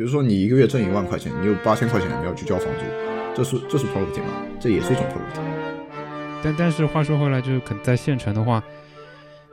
[0.00, 2.84] 比如说你一个月挣一万块钱，你有八千块钱你要去交房租，
[3.36, 4.32] 这是这是 poverty 吗？
[4.58, 5.42] 这也是一种 poverty。
[6.42, 8.64] 但但是话说回来，就是可能在县城的话，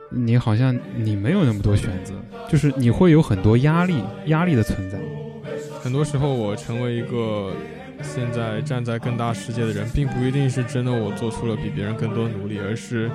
[0.08, 2.14] 你好像你没有那么多选择，
[2.48, 4.98] 就是你会有很多压力，压力的存在。
[5.82, 7.52] 很多时候，我成为一个
[8.00, 13.10] 现在站在更大世界的人，并不一定是真的我做出了比别人更多努力，而是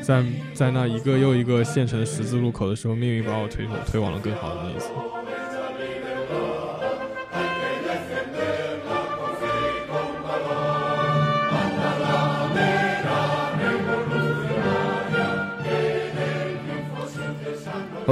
[0.00, 4.90] 在在那一个又一个县城十字路口的时候，命运把我推推往了更好的那一侧。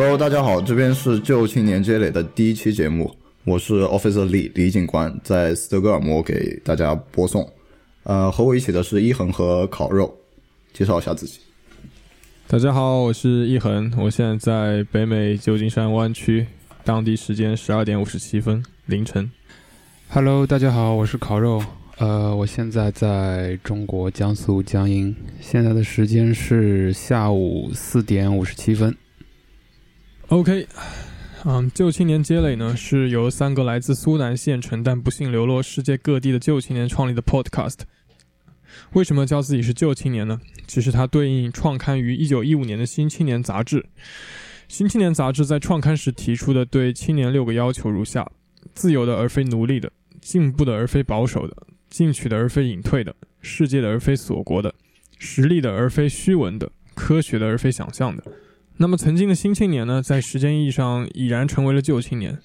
[0.02, 3.08] Hello，大家好，这边是旧青年积累的第一期节目，
[3.44, 7.48] 我是 Officer 李李警官，在斯德哥尔摩给大家播送。
[8.02, 10.12] 呃，和我一起的是一恒和烤肉，
[10.72, 11.38] 介绍一下自己。
[12.48, 16.48] 大家好，我是一恒，我现在在北美旧金山湾区，
[16.82, 19.30] 当地时间十二点五十七分凌晨。
[20.08, 21.62] Hello，大家好，我是烤肉，
[21.98, 28.92] 呃，我现在在中国江苏江阴，现在的时间是下午四点五十七分。
[30.32, 30.66] OK，
[31.44, 37.80] 嗯，旧青年积累呢是由三个来自苏南县城但不幸流落世界各地的旧青年创立的 Podcast。
[38.94, 40.40] 为什么叫自己是旧青年呢？
[40.66, 43.80] 其实它对应创刊于一九一五年的《新青年》杂志。
[44.68, 48.26] 《新青年》杂志在创刊时提出的对青年六个要求如下：
[48.74, 51.54] 自由的而非奴隶的，进步的而非保守的，
[51.90, 54.74] 进取的而非隐退的，世界的而非锁国的，
[55.18, 58.24] 实力的而非虚文的，科学的而非想象的。
[58.78, 62.36] 那么，曾经的新青年呢，在时间意义上已然成为了旧青年。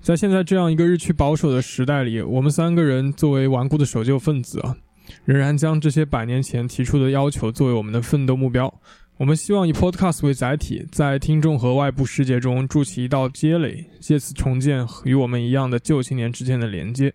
[0.00, 4.76] 在现在这样一个日趋保守的时代里，我们三个人作为顽固的守旧分子啊，
[5.24, 8.72] 仍然将这些百年前提出的要求作为我们的奋斗目标。
[9.18, 17.12] 我们希望以 Podcast 为载体，在听众和外部世界中筑起一道街垒，借此重建与我们一样的旧青年之间的连接。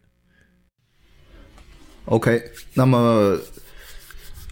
[2.05, 2.41] OK，
[2.73, 3.37] 那么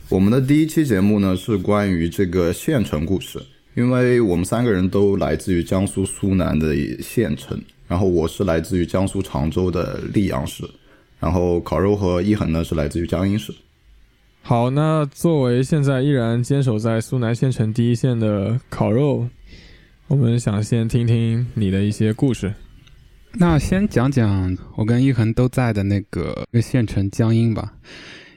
[0.10, 3.42] 我们的第一期节目呢，是关于这个县城故事。
[3.76, 10.64] 因为我们三个人都来自于江苏苏南的县城，然后我是来自于江苏常州的溧阳市，
[11.20, 13.54] 然后烤肉和一恒呢是来自于江阴市。
[14.42, 19.28] 好，那作为现在依然坚守在苏南县城第一线的烤肉，
[20.08, 22.54] 我们想先听听你的一些故事。
[23.34, 27.74] 那先讲讲我跟一恒都在的那个县城江阴吧。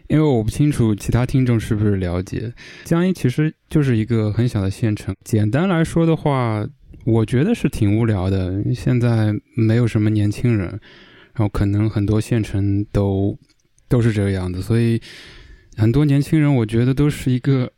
[0.09, 2.53] 因为我不清楚其他听众是不是了解，
[2.85, 5.15] 江阴其实就是一个很小的县城。
[5.25, 6.67] 简单来说的话，
[7.05, 8.63] 我觉得是挺无聊的。
[8.75, 13.39] 现在没有什么年轻人，然后可能很多县城都
[13.89, 15.01] 都是这个样子，所以
[15.77, 17.73] 很多年轻人我觉得都是一个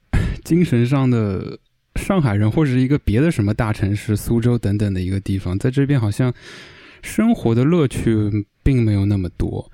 [0.45, 1.59] 精神上的
[1.97, 6.35] 上海人，或者是一个别的什么大城市，苏州等等的一个地方，在这边好像
[7.03, 9.71] 生活的乐趣并没有那么多。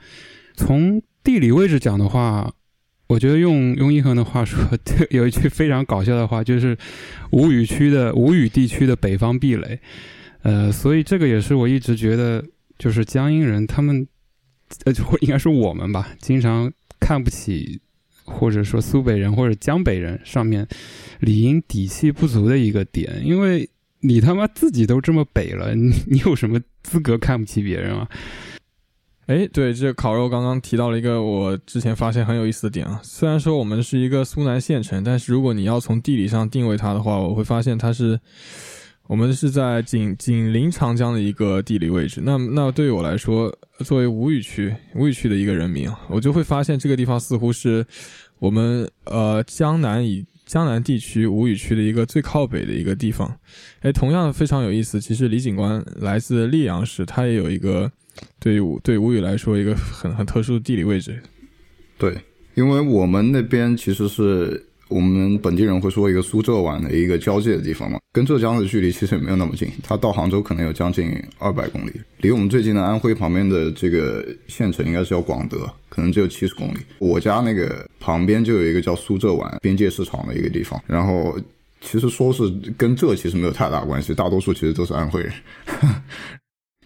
[0.54, 2.52] 从地理位置讲的话，
[3.06, 4.58] 我觉得用用一恒的话说，
[5.10, 6.76] 有一句非常搞笑的话，就是
[7.30, 9.78] 吴语区的吴语地区的北方壁垒。
[10.42, 12.42] 呃，所以这个也是我一直觉得，
[12.78, 14.06] 就是江阴人他们，
[14.84, 17.78] 呃，就应该是我们吧，经常看不起，
[18.24, 20.66] 或者说苏北人或者江北人上面
[21.18, 23.68] 理应底气不足的一个点，因为
[24.00, 28.08] 你他妈自己都这么北了，你你有什么资格看不起别人啊？
[29.30, 33.00] 哎，对，这烤肉刚刚提到了一个我之前发现很有意思的点啊。
[33.04, 38.18] 虽然说我们是一个苏南县城，但是如果你要从地理上定位它的话，我会发现它是
[39.06, 42.20] 我们是在紧紧邻长江的一个地理位置。
[42.24, 47.86] 那那对于我来说，作为吴语区吴语区的一个人民，我就会发现这个地方似乎是
[48.40, 53.32] 我们呃江南以江南地区吴语区的一个最靠北的一个地方。
[53.82, 55.00] 哎，同样非常有意思。
[55.00, 57.92] 其实李警官来自溧阳市，他也有一个。
[58.38, 61.20] 对于对吴语来说，一个很很特殊的地理位置。
[61.98, 62.16] 对，
[62.54, 71.92] 因为我们那边其实是我们本地人会说一个苏浙皖的一个交界的地方嘛，跟浙江的距离其实也没有那么近，它到杭州可能有将近二百公里。
[72.18, 76.78] 离我们最近的安徽旁边的这个县城应该是叫广德，可能只有七十公里。
[76.98, 81.38] 我家那个旁边就有一个叫苏浙皖边界市场的一个地方，然后
[81.80, 85.32] 其实说是跟这其实没有太大关系，大多数其实都是安徽人。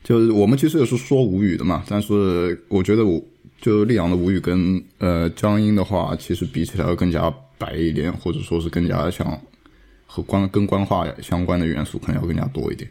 [0.05, 3.19] 就是我们其实也是说吴语的嘛，但是我觉得我
[3.59, 9.41] 就溧阳的吴语跟呃江阴的话，其实比起来要更加白一点，或者说是更加像
[10.05, 12.87] 和官跟官话相关的元素可能要更加多一点。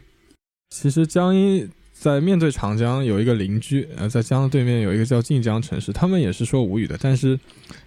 [0.70, 7.38] 其实江阴在面对长江有一个邻居，呃，在江的对面有一个叫晋江城市，他们也是说吴语的，但是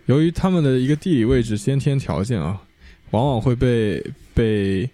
[0.06, 2.62] 由于他们的一个地理位置先天条件啊，
[3.12, 4.01] 往往会被
[4.33, 4.89] 被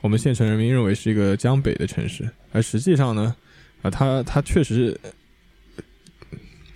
[0.00, 3.32] 我们县城人民认为是一个江北的城市，而实际上呢。
[3.86, 4.98] 啊，它它确实，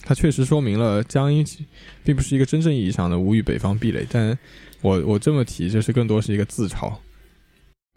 [0.02, 1.44] 它确实说明了江阴
[2.04, 4.38] 并不是一个真正意义上的吴语北方壁垒，但
[4.80, 6.92] 我我这么提，就是更多是一个自嘲。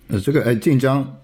[0.07, 1.15] 呃，这个哎，晋江，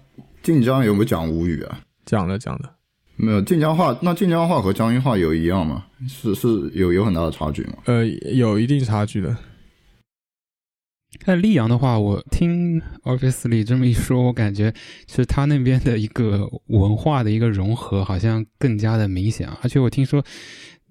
[0.42, 1.80] 晋江有没有讲吴语啊？
[2.06, 2.72] 讲了讲了，
[3.16, 3.98] 没有晋江话。
[4.00, 5.84] 那晋江话和江阴话有一样吗？
[6.08, 7.74] 是是有有很大的差距吗？
[7.86, 9.36] 呃，有一定差距的。
[11.24, 14.72] 在溧阳的话，我听 Office 里这么一说，我感觉
[15.06, 19.46] 是他那边的一个文化的一个融合好像更加的明显。
[19.46, 20.24] 啊而且我听说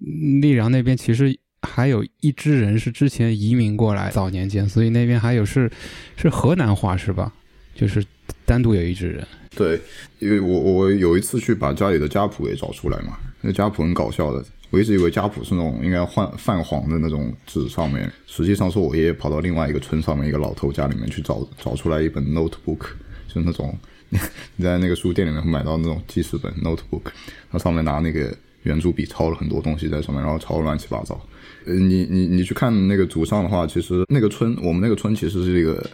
[0.00, 5.70] 溧阳那边其实还有一支人是之前移民过来，早年间，所以那边还有是
[6.16, 7.32] 是河南话是吧？
[7.74, 8.04] 就是
[8.46, 9.26] 单独有一支人。
[9.56, 9.80] 对，
[10.20, 14.44] 因为我我有一次去把家里的家谱给找出来嘛，那家谱很搞笑的。
[14.70, 22.78] 我一直以为家谱是那种应该泛泛黄的那种纸上面，实际上是我爷爷跑到另外一个村上面一个老头家里面去找找出来一本 notebook，
[23.26, 23.76] 就是那种
[24.54, 27.02] 你在那个书店里面会买到那种记事本 notebook，
[27.50, 28.32] 它上面拿那个
[28.62, 31.20] 圆珠笔抄了很多东西在上面，然后抄乱七八糟。
[31.66, 35.84] 呃，你你你去看那个祖上的话，其实那个村我们那个村其实是一个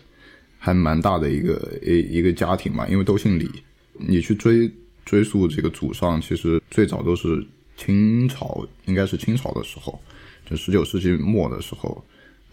[0.59, 3.51] 还蛮大的一个一一个家庭嘛，因为都姓李。
[3.95, 4.71] 你去追
[5.07, 7.43] 追溯这个祖上，其实最早都是。
[7.77, 10.01] 清朝应该是清朝的时候，
[10.49, 12.05] 就十九世纪末的时候，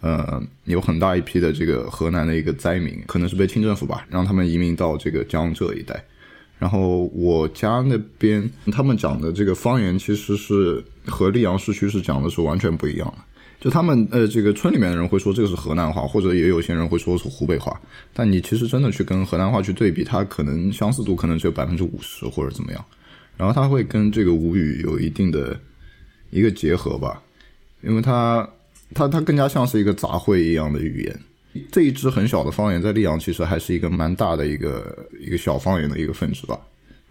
[0.02, 6.04] 呃，有很大一批的这个河南的一个灾民，可能是被清政府吧，让他们移民到这个江浙一带。
[6.60, 13.24] 然后我家那边他们讲的这个方言，其实是和溧阳市区是讲的是完全不一样的。
[13.60, 17.80] 就他们呃，这个村里面的人会说这个是河南话，或者也有些人会说是湖北话。
[18.14, 22.86] 但你其实真的去跟河南话去对比，它可能相似度可能只有百分之五十或者怎么样。
[23.38, 25.60] 然后它会跟这个吴语有一定的
[26.30, 27.22] 一个结合吧，
[27.82, 28.48] 因为它
[28.94, 31.20] 它它更加像是一个杂烩一样的语言。
[31.72, 36.60] 这一支很小的方言在溧阳其实还是一个蛮大的一个一个小方言的一个分支吧。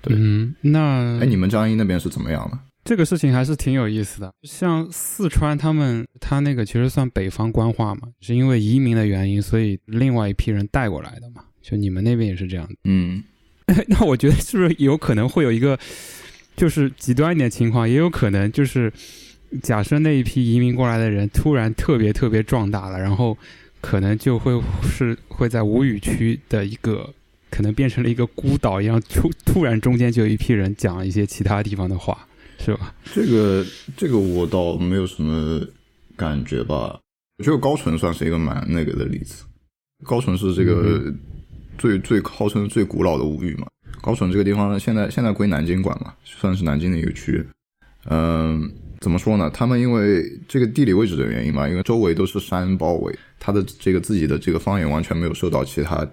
[0.01, 2.59] 对，嗯，那哎，你们江阴那边是怎么样的？
[2.85, 4.33] 这个事情还是挺有意思的。
[4.43, 11.45] 像四川他们，他那个其实算北方官话嘛，是因为移民的原因，所以另外一批人带过来的嘛。
[11.63, 13.23] 就你们那边也是这样的，嗯。
[13.89, 15.79] 那我觉得是不是有可能会有一个，
[16.57, 18.93] 就是极端一点情况，也有可能就是
[19.63, 23.37] 假设那一批移民过来的人突然特别特别壮大了，然后
[23.81, 27.09] 可能就会是会在无语区的一个
[27.51, 32.27] 可能变成了一个孤岛一样，突突然中间就有一批人讲一些其他地方的话，
[32.59, 32.95] 是吧？
[33.15, 33.65] 这个
[33.97, 35.61] 这个我倒没有什么
[36.17, 36.99] 感觉吧。
[37.39, 39.45] 我觉得高淳算是一个蛮那个的例子，
[40.05, 41.13] 高淳是这个。
[41.83, 43.67] 最最号称最古老的吴语嘛，
[44.01, 47.45] 高淳这个地方呢现在现在归南京管嘛，算是南京的一个区。
[48.05, 48.71] 嗯，
[49.01, 49.51] 怎么说呢？
[49.51, 56.09] 他们因为这个地理位置的原因嘛，因为周围都是山包围，他的这个自己的这个方言完全没有受到其他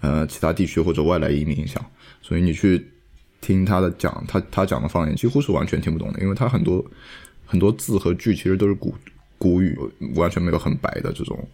[0.00, 1.84] 呃其他地区或者外来移民影响，
[2.22, 2.86] 所以你去
[3.40, 6.84] 听他的讲，他他讲的方言几乎是完全听不懂的，因为他很多
[7.44, 8.94] 很多字和句其实都是古
[9.38, 9.76] 古语，
[10.14, 11.48] 完全没有很白的这种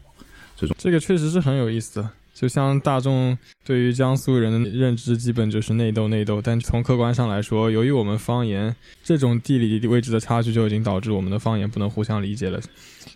[0.55, 0.77] 这种。
[0.79, 2.07] 这个确实是很有意思。
[2.39, 6.39] 就像大众对于江苏人的认知，基本就是内斗内斗。
[6.43, 12.61] 但从客观上来说，由于我们方言这种地理位置的差距，就已经导致我们的方言不能互相理解了。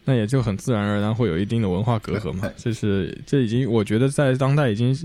[0.07, 2.49] 那也就很自然而然会有一定的文化隔阂嘛。
[2.57, 4.97] 这是这已经，我觉得在当代已经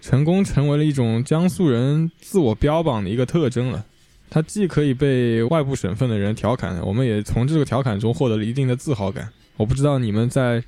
[0.00, 3.84] 成功成为了一种江苏人自我标榜的一个特征了。
[4.30, 9.28] 它既可以被外部省份的人调侃，我们也从这个调侃中获得了一定的自豪感。
[9.56, 10.62] 我不知道你们在。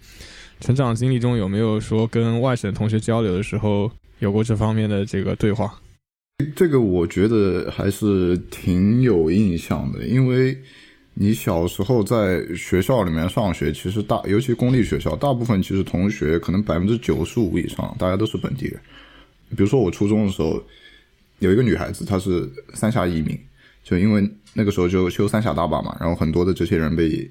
[0.60, 5.74] 成长经历中有没有说跟外省同学交流的时候有过这方面的这个对话？
[6.54, 10.56] 这个我觉得还是挺有印象的，因为
[11.14, 18.78] 你小时候在学校里面上学，其实大尤其公立学校，大部分其实同学可能百分之九十五以上大家都是本地人。
[19.50, 20.62] 比如说我初中的时候，
[21.38, 23.38] 有一个女孩子，她是三峡移民，
[23.82, 27.30] 就因为那个时候就修三峡大坝嘛，然后很多的这些人被。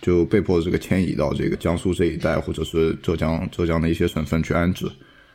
[0.00, 4.90] 就被迫这个迁移到这个江苏这一带，或者是浙江浙江的一些省份去安置，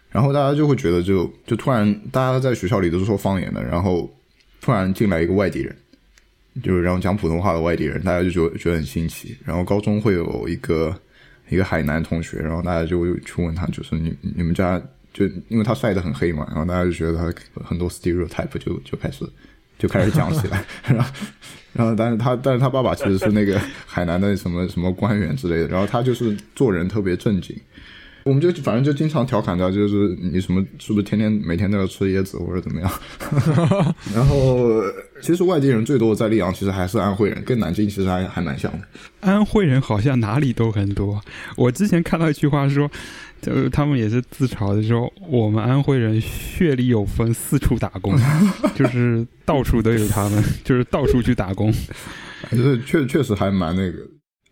[0.09, 4.13] 然后大家就会觉得，就就突然大家在学校里都是说方言的，然后
[4.59, 5.75] 突然进来一个外地人，
[6.61, 9.37] 就是然后讲普通话的外地人，大家就觉得觉得很新奇。
[9.45, 10.93] 然后高中会有一个
[11.49, 14.81] 一个海南同学，然后大家就会去问他，就是你你们家
[15.13, 19.25] 就因为他晒得很黑嘛，然后大家就觉得他很多 stereotype 就就开始
[19.79, 21.09] 就开始讲起来，然后。
[21.77, 25.67] 然后，但是他，但是他爸爸其实是那个 海南的什么什么官员之类的。
[25.67, 27.55] 然后他就是做人特别正经。
[28.23, 32.91] 我们就反正就经常调侃他，就是你什么是不是天天每天都要吃椰子或者怎么样？
[34.13, 34.83] 然后
[35.21, 38.79] 其实外地人最多在溧阳，其实还是安徽人，跟南京其实还还蛮像的。
[39.21, 41.21] 安徽人好像哪里都很多。
[41.55, 42.91] 我之前看到一句话说，
[43.41, 48.15] 就是他们也是自嘲的说，我们安徽人血里有风，四处打工，
[48.75, 51.71] 就是到处都有他们，就是到处去打工。
[52.51, 53.97] 就是确确实还蛮那个。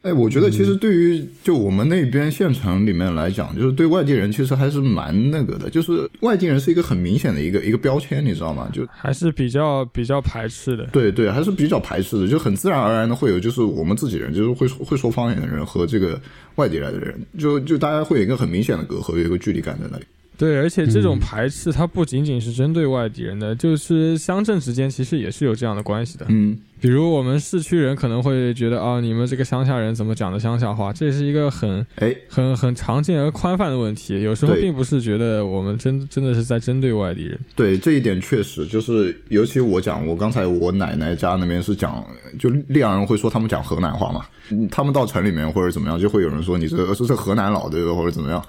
[0.05, 8.69] 哎，我觉得其实对于就我们那边县城里面来讲，就是对外地人其实还是蛮那个的，就是外地人是一个很明显的一个一个标签，你知道吗？
[8.71, 10.85] 就还是比较比较排斥的。
[10.91, 16.21] 对对，还是比较排斥的，就很自然而然的会有就是我们自己人，就是会会说方言的人和这个
[16.57, 20.03] 外地来的人，就就大家会有一个很明显的隔阂，有一个距离感在那里。
[20.38, 26.27] 对，而且这种排斥它不仅仅是针对外地人的，就是乡镇之间其实也是有这样的关系的。
[26.29, 26.55] 嗯。
[26.79, 30.94] 比如我们市区人可能会觉得啊，你们这个乡下人怎么讲的乡下话？
[30.94, 34.22] 这是一个很哎很很常见而宽泛的问题。
[34.22, 37.39] 有时候并不是觉得我们真真的是在针对外地人。
[37.55, 42.05] 对这一点确实就是，尤其我讲，我刚才我奶奶家那边是讲，
[42.38, 44.25] 就溧阳人会说他们讲河南话嘛。
[44.70, 48.46] 他们到城里面或者怎么样，就会有人说你这是这河南佬对吧，或者怎么样。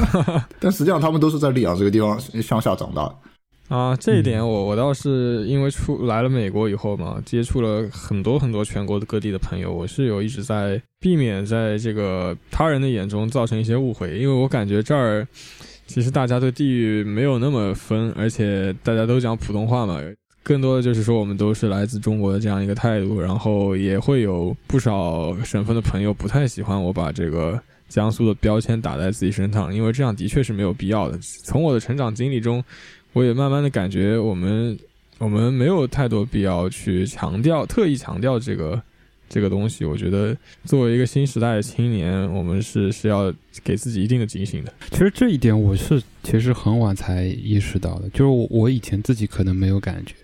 [0.58, 3.12] 但实际上他们都是在溧阳这个地方乡下长大。
[3.68, 15.26] 啊，这一点我我倒是因为出来了美国以后嘛，接触了很多很多全国的各地的朋友，我是有一直在避免在这个他人的眼中造成一些误会，因为我感觉这儿
[15.86, 19.98] 其实大家对地域没有那么分，而且大家都讲普通话嘛，
[20.42, 31.18] 更多的就是说我们都是来自中国的这样一个态度，然后也会有不少省份的朋友不太喜欢我把这个江苏的标签打在自己身上，因为这样的确是没有必要的。
[31.44, 32.62] 从我的成长经历中。
[33.14, 34.78] 我也慢慢的感觉，我们
[35.18, 38.82] 我们没有太多必要去强调，特意强调这个
[39.28, 39.84] 这个东西。
[39.84, 44.72] 我觉得作为一个新时代的青年，我们是是要给自己一定的警醒的。
[44.90, 50.14] 其实这一点我是其实很晚才意识到的，就是我我以前自己可能没有感觉，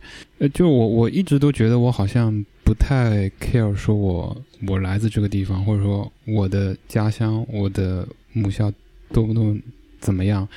[0.40, 8.72] 呃，就我我一直都觉得我好像不太 care 说我我来自这个地方，或者说我的家乡，我的母校
[9.12, 9.56] 多不多。
[10.00, 10.48] 怎么样？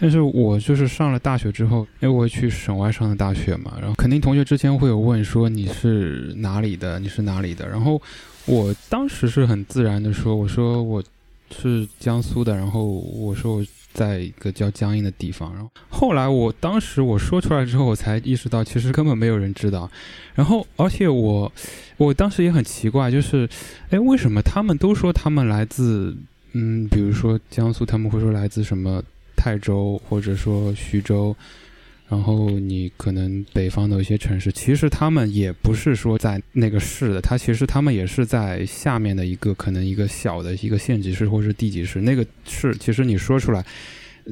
[0.00, 7.68] 但是我就是上了大学之后，因为我去省外上的大学嘛，然后肯定同学之前会有问说你是哪里的，你是哪里的？
[7.68, 8.00] 然后
[8.46, 11.02] 我当时是很自然的说，我说我
[11.50, 15.52] 是江苏的，然后我说我在一个叫江阴的地方。
[15.52, 19.90] 然后后来我当时我说出来之后，我才意识到其实根本没有人知道。
[20.34, 21.50] 然后而且我
[21.96, 23.48] 我当时也很奇怪，就是
[23.90, 26.16] 哎，为什么他们都说他们来自？
[26.52, 29.02] 嗯，比如说江苏，他们会说来自什么
[29.36, 31.36] 泰州，或者说徐州，
[32.08, 43.64] 然后你可能北方的一些城市，其实他们也不是说在那个市的，他其实他们也是在下面的一个可能一个小的一个县级市或者是地级市，那个市其实你说出来，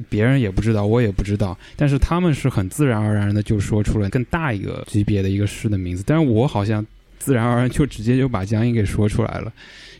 [0.08, 6.84] 别人也不知道，我也不知道，但是他们是很自然而然的就说出了更大一个级别的一个市的名字，但是我好像
[7.18, 9.52] 自然而然就直接就把江阴给说出来了。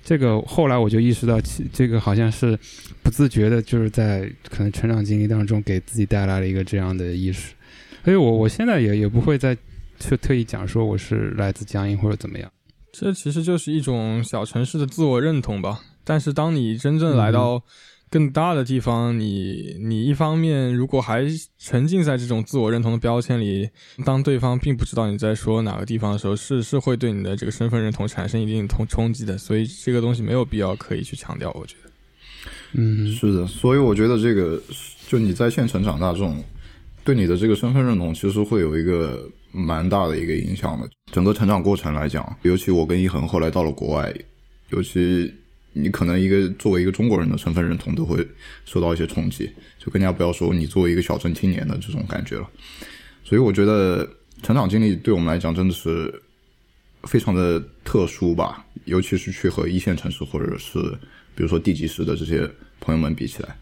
[0.07, 2.57] 这个后来我就意识到，其这个好像是
[3.03, 7.53] 不自觉的，就是在可能成长经历当中给自己带来了一个这样的意识，
[8.05, 9.57] 所以我我现在也也不会再
[9.99, 12.49] 去特意讲说我是来自江阴或者怎么样，
[12.93, 15.81] 这其实就是一种小城市的自我认同吧。
[16.05, 17.61] 但是当你真正来到。
[18.17, 21.27] 更大的地方，你你一方面如果还
[21.59, 23.69] 沉浸在这种自我认同的标签里，
[24.07, 29.37] 当对方并不知道你在说哪个地方的时候，是是会对你的这个身份认同产生一定冲冲击的。
[29.37, 31.91] 所以这个东西没有必要刻意去强调，我觉得。
[32.73, 33.47] 嗯，是的。
[33.47, 34.59] 所以我觉得这个
[35.07, 36.43] 就你在县城长大，这种
[37.05, 40.89] 对你的这个身份认同其实会有一个蛮大的一个影响的。
[41.13, 44.11] 整个成长过程来讲，尤其我跟一恒后来到了国外，
[44.71, 45.31] 尤其。
[45.79, 48.27] 你可能一个作为一个中国人的身份认同都会
[48.65, 52.49] 受到一些冲击，就更加不要说你作为一个小镇青年的这种感觉了。
[53.23, 54.09] 所以我觉得
[54.43, 56.23] 成长经历对我们来讲真的是
[57.03, 60.79] 非常的特殊吧，尤其是去和一线城市或者是
[61.35, 63.55] 比如说地级市的这些朋友们比起来。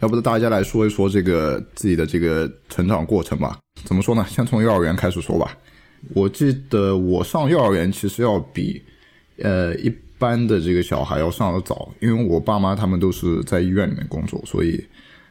[0.00, 3.58] 要不大家来说一说这个自己的这个成长过程吧？
[3.82, 4.26] 怎么说呢？
[4.28, 5.56] 先从幼儿园开始说吧。
[6.10, 8.82] 我记得我上幼儿园其实要比
[9.38, 9.90] 呃一。
[10.18, 14.84] 班的这个小孩要上的早，因为我爸妈他们都是在医院里面工作，所以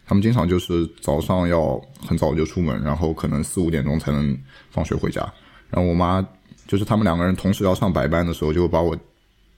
[0.05, 4.37] 他们经常就是早上要很早就出门，然后可能四五点钟才能
[4.69, 5.21] 放学回家。
[5.69, 6.25] 然后我妈
[6.67, 8.95] 就是他们两个人同时要上白班的时候，就会把我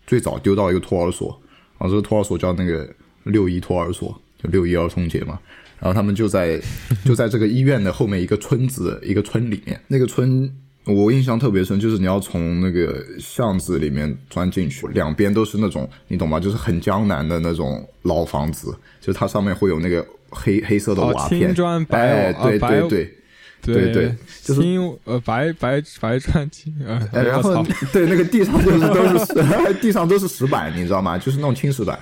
[0.06, 1.30] 最早丢到一个托儿所，
[1.78, 2.90] 然后这个托儿所叫那个
[3.24, 5.40] 六一托儿所，就六一儿童节嘛。
[5.80, 6.60] 然后他们就在
[7.06, 10.52] 就在这个医院的后面一个村子一个村里面，那个村
[10.88, 16.40] 我印象特别深，就是你要从那个巷子里面钻进去，两边都是那种你懂吗？
[16.40, 23.14] 就是很江南的那种老房子，就是它上面会有那个黑黑色的哦瓦片，青砖白哎，对对对。
[23.60, 31.18] 对对就是青呃白白白砖青呃，哎，然后 对那个地上就是都是石， 地上都是石板，你知道吗？
[31.18, 32.00] 就是那种青石板。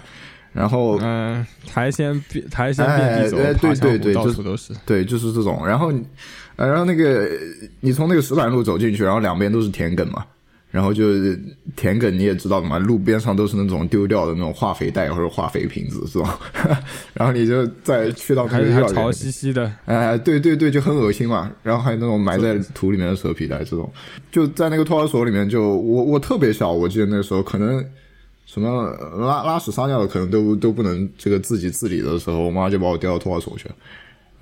[0.51, 4.73] 然后嗯，苔藓遍苔藓哎遍地走，哎对对对到处都是。
[4.85, 5.65] 对，就是这种。
[5.65, 5.91] 然后
[6.57, 7.29] 你，呃，然后那个
[7.79, 10.25] 你从那个石板路走进去，然后两边都是田埂嘛。
[10.71, 11.39] 然后就是
[11.77, 16.27] 田埂，你也知道的嘛，路边上都是那种丢掉的那种化肥袋或者化肥瓶子，这种。
[17.15, 21.49] 然后你就再去到那还个药园还潮兮兮的，哎，对对对，就很恶心嘛。
[21.63, 23.89] 然后还有那种埋在土里面的蛇皮袋，这种
[24.33, 27.81] 就在那个托儿所里面就，我我特别小，我记得那时候可能
[28.45, 33.75] 什么拉拉屎撒尿的可能都都不能这个自己自理的时候，我妈就把我调到托儿所去了。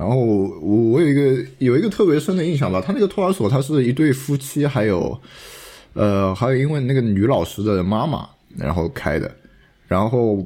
[0.04, 5.18] 然后我我有一个有一个特别深的印象吧，他那个托儿所，他是一对夫妻，还有
[5.94, 9.34] 呃还有因为那个女老师的妈妈然后开的，
[9.88, 10.46] 然后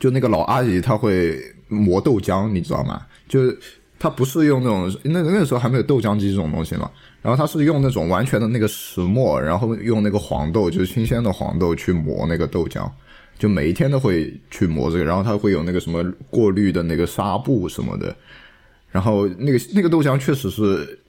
[0.00, 3.02] 就那个老阿姨她会磨豆浆，你知道吗？
[3.28, 3.58] 就是
[3.98, 6.90] 她不是用那种那那个时候还没有豆浆机这种东西嘛，
[7.20, 12.90] 然后她是用那种完全的那个石磨，然后用那个黄豆，就是新鲜的黄豆去磨那个豆浆，
[13.38, 18.14] 就每一天都会去磨这个，然后它会有那个什么过滤的那个纱布什么的，
[18.94, 21.00] 然后那个那个豆浆确实是。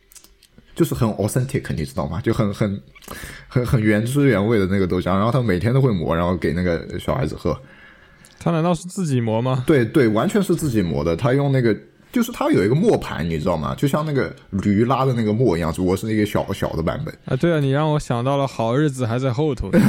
[0.77, 2.19] 就是很 authentic，你知道吗？
[2.19, 2.81] 就很很
[3.47, 7.57] 很很原汁原味的那个豆浆，然后他每天都会磨，然后给那个小孩子喝。
[8.37, 9.63] 他难道是自己磨吗？
[9.65, 11.15] 对对，完全是自己磨的。
[11.15, 11.73] 他用那个，
[12.11, 13.73] 就是他有一个磨盘，你知道吗？
[13.77, 17.17] 就像那个驴拉的那个磨一样，只不过是一个小小的版本。
[17.23, 19.71] 啊，对啊，你让我想到了好日子还在后头。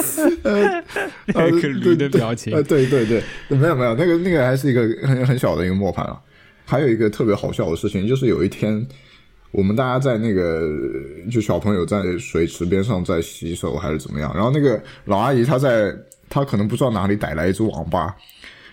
[1.26, 2.54] 那个驴的表情。
[2.54, 6.20] 呃，，对对对，没有没有，那个那个还是一个很很小的一个磨盘啊。
[6.64, 8.86] 还有一个特别好笑的事情，就是有一天
[9.50, 10.68] 我们大家在那个
[11.30, 15.92] 就小朋友在水池边上在洗手还是怎么样，然后那个老阿姨她在
[16.28, 18.14] 她可能不知道哪里逮来一只网吧，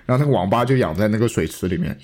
[0.05, 1.97] 然后那个网吧就养在那个水池里面，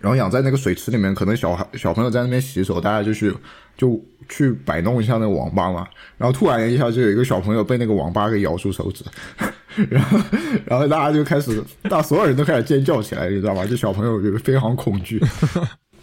[0.00, 3.32] 然后养在那个水池里面，可能小孩小朋友在那边洗手，大家就去
[3.76, 5.86] 就去摆弄一下那个网吧嘛，
[6.18, 9.04] 然后突然一下就有一个小朋友被那个网吧给咬住手指，
[9.88, 10.18] 然后
[10.64, 13.64] 然后大家就开始，大所有人都开始尖叫起来，你知道吗？
[13.64, 15.22] 这小朋友就非常恐惧，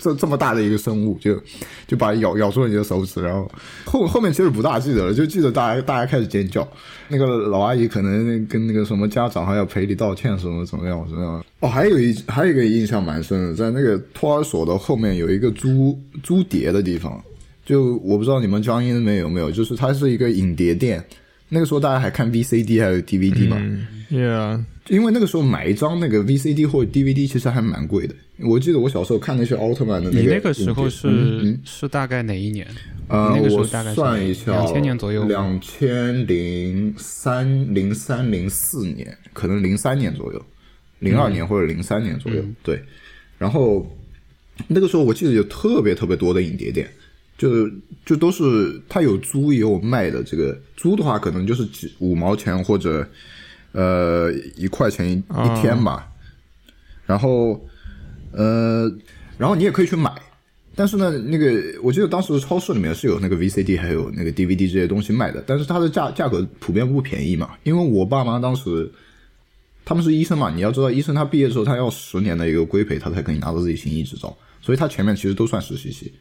[0.04, 1.40] 这这么大的一个生物就
[1.88, 3.50] 就把咬咬住了你的手指，然后
[3.86, 6.68] 后后面其实不大记得了，就记得大家大家开始尖叫，
[7.08, 11.46] 那个老阿姨可能跟那个什么家长还要赔礼道歉什么怎么样怎么样。
[11.62, 17.24] 哦，还有一还有一个印象蛮深的，在那个托儿所的后面有一个租租碟的地方，
[17.66, 21.02] 就我不知道你们江阴那边有没有，就是它是一个影碟店。
[21.50, 23.58] 那个时候大家还看 VCD 还有 DVD 嘛，
[24.14, 28.14] ，Yeah，因为那个时候买一张那个 VCD 或者 DVD 其实还蛮贵的。
[28.40, 32.68] 我记得我小时候看那些奥特曼的那个你那个时候是、嗯嗯是大概哪一年？
[33.08, 40.46] 呃，我大概是算一下，2000年左右两千零三、零三、零四年，可能零三年左右，
[41.00, 42.82] 零二年或者零三年左右，对。
[43.38, 43.86] 然后
[44.68, 46.90] 那个时候我记得有特别特别多的影碟店，
[47.38, 47.70] 就
[48.06, 50.24] 就都是它有租也有卖的。
[50.24, 53.08] 这个租的话，可能就是几五毛钱或者
[53.74, 56.10] 呃一块钱一一天吧。
[57.06, 57.62] 然后
[58.32, 58.90] 呃，
[59.38, 60.10] 然后你也可以去买。
[60.76, 67.52] 但是呢，那个我记得当时超市里面是有那个 VCD 还有那个 DVD 这些东西卖的，但是它的价价格普遍不便宜嘛。
[67.62, 68.92] 因为我爸妈当时
[69.86, 76.12] 他们是医生嘛，你要知道医生他毕业之后他要十年的一个规培，他才可以拿到自己行医执照，所以他前面其实都算实习期。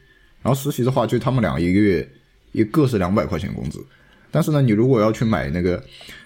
[0.42, 2.06] 然后实习的话，就他们俩一个月
[2.50, 3.82] 一个是两百块钱工资。
[4.30, 5.82] 但是呢，你如果要去买那个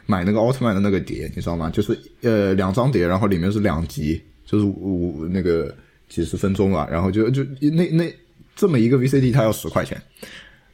[0.06, 1.68] 买那个奥特曼的那个碟，你知道吗？
[1.68, 5.74] 就是呃两张碟，然后里面是两集，就是五五那个
[6.08, 8.14] 几十分钟吧，然后就就那那
[8.54, 10.00] 这么一个 VCD，它要十块钱，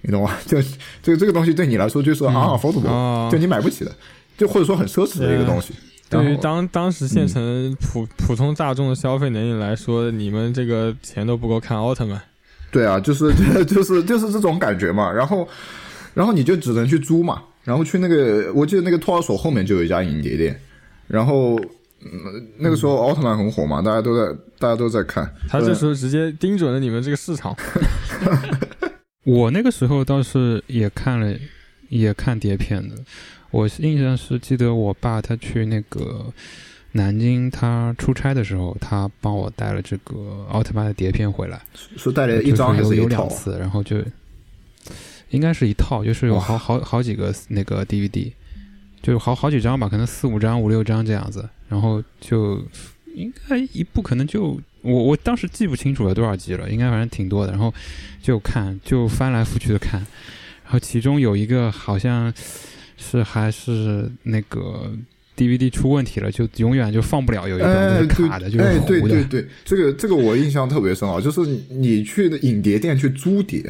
[0.02, 0.36] 你懂吗？
[0.46, 0.60] 就
[1.02, 3.92] 这个这个东西对你来说就是啊 affordable，、哦就你买不起的，
[4.36, 5.72] 就或者说很奢侈的一个东西。
[6.10, 12.20] 对于当当时县城普、普通大众的消费能力来说，你们这个钱都不够看奥特曼。
[12.70, 13.32] 对啊，就是
[13.64, 15.10] 就是就是这种感觉嘛。
[15.10, 15.48] 然后，
[16.12, 17.42] 然后你就只能去租嘛。
[17.64, 20.58] 然后去那个，我记得那个托儿所后面就有一家影碟店。
[21.06, 21.56] 然后，
[22.00, 25.30] 嗯，那个时候奥特曼很火嘛，大家都在大家都在看。
[25.48, 27.54] 他这时候直接盯准了你们这个市场。
[29.24, 31.36] 我那个时候倒是也看了，
[31.88, 32.94] 也看碟片的。
[33.50, 36.24] 我印象是记得我爸他去那个
[36.92, 41.62] 南京，他出差的时候，他帮我带了这个奥特曼的碟片回来，
[41.96, 43.28] 是带来一张还就是有有一套啊？
[43.28, 43.98] 两次，然后就
[45.32, 48.30] 应该是一套，就是有好好好几个那个 DVD，
[49.02, 52.62] 就好好几张吧，可能四五张、五六张这样子，然后就
[53.14, 57.52] 应该一部可能就我我当时记不清楚了多少集了，应该反正挺多的。
[57.52, 57.72] 然后
[58.22, 60.00] 就看，就翻来覆去的看。
[60.64, 62.32] 然后其中有一个好像
[62.96, 64.92] 是还是那个
[65.36, 69.14] DVD 出问题了，就永远就放不了，有一哎，段卡的，就是哎，对糊的。
[69.24, 73.62] 对对，这个这个我印象特别深啊，就是你去的影碟店去租碟，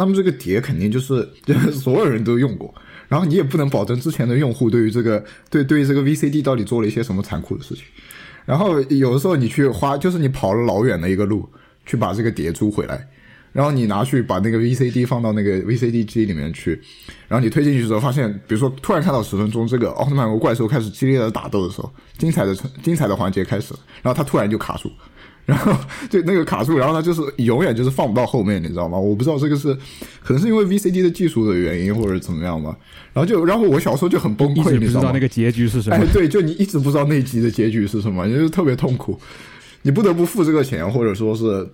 [0.00, 2.74] 那么这个碟肯定就是 就是所有人都用过，
[3.06, 7.84] 然后你也不能保证之前的用户对于这个对对于这个 VCD 到底做了一些什么残酷的事情，
[8.46, 11.46] 然后有的时候你去花，就是你跑了老远的一个路
[11.84, 13.06] 去把这个碟租回来。
[13.52, 16.80] 然后你拿去把那个 VCD 放到那个 VCD 机里面去，
[17.26, 24.88] 然后你推进去之后，发现，比如说突然看到十分钟，这个奥特曼和怪兽开始激烈的打斗的时候，精彩的精彩的环节开始，然后他突然就卡住，
[25.50, 25.72] 然后
[26.08, 28.96] 就那个卡住，然后它就是永远就是放不到后面，你知道吗？
[28.96, 29.74] 我不知道这个是
[30.22, 32.76] 可能是因为 VCD 的技术的原因，或者怎么样吧。
[33.12, 35.08] 然后就然后我小时候就很崩溃，你知道吗？
[35.08, 35.96] 道那个结局是什么。
[35.96, 39.18] 哎，对，就你一直不知道那集的结局是什么，就是特别痛苦，
[39.82, 41.68] 你不得不付这个钱，或者说是。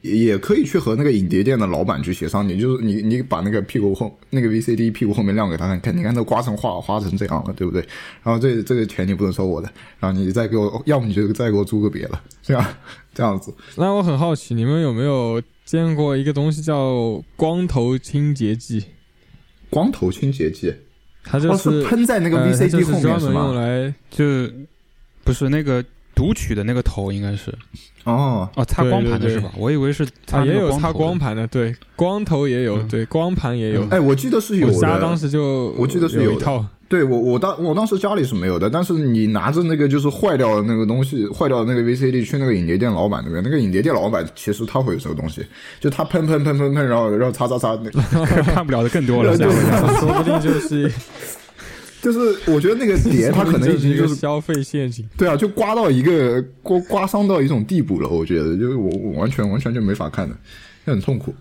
[0.00, 7.80] 也可以去和那个影碟店的老板去协商，你就是你你把那个屁股后那个 VCD 屁股后面亮给他看，看你看都刮成花花成这样了，对不对？
[8.22, 12.64] 然后这这个钱你不能收我的，然后你再给我，要么你就再给我租个别的，这样
[13.12, 13.52] 这样子。
[13.76, 18.84] 那我很好奇，你们有没有见过一个东西叫光头清洁剂？
[19.70, 20.72] 光头清洁剂，
[21.24, 23.54] 它就哦是喷在那个 VCD 后面专门用？
[23.54, 24.24] 来就
[25.24, 25.84] 不是那个
[26.14, 27.52] 读取的那个头，应该是。
[28.04, 29.50] 哦，哦，擦光盘的是吧？
[29.56, 32.88] 我以为是擦啊，也有擦光盘的，对，光头也有，嗯。
[32.88, 33.86] 对，光盘也有。
[33.90, 34.74] 哎，我记得是有的。
[34.74, 45.44] 我家当时就我记得是有有一套，对我我当我当时家里是没有的，但是你拿着那个就是坏掉的那个东西，坏掉的那个 VCD 去那个影碟店老板那边，那个影碟店老板其实他会有这个东西，
[45.78, 48.00] 就他喷喷喷喷喷，然后然后擦擦擦，那个。
[48.54, 49.36] 看不了的更多了。
[50.00, 50.90] 说不定就是
[52.00, 52.18] 就是
[52.50, 55.08] 我觉得那个碟 它可能已经就是消费陷阱。
[55.16, 60.36] 对啊，就刮到一个刮刮伤到一种地步了，我觉得就是我我完全完全就没法看的，
[60.86, 61.34] 就很痛苦。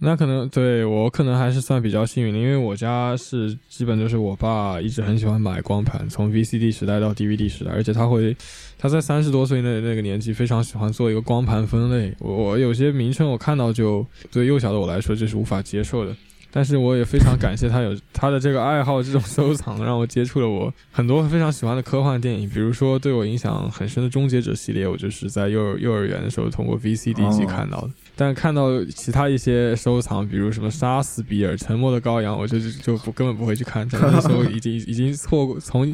[0.00, 8.36] 那可能对我可能还是算比较幸运的，因为我家是基本就是我爸一直很喜欢买光盘，从 VCD 时代到 DVD 时代，而且他会
[8.76, 12.12] 他在三十多岁那那个年纪非常喜欢做一个光盘分类。
[12.18, 16.14] 我我有些名称我看到就对幼小的我来说这是无法接受的，
[16.56, 27.90] 但是我也非常感谢他有他的这个爱好，这种收藏让我接触了我很多非常喜欢的科幻电影，比如说对我影响很深的《终结者》系列，我就是在幼儿幼儿园的时候通过 VCD 机看到的。
[28.14, 33.88] 但看到其他一些收藏，比如什么《杀死比尔》《沉默的羔羊》，我就就就不根本不会去看。
[33.88, 35.92] 在那时候已经已经错过从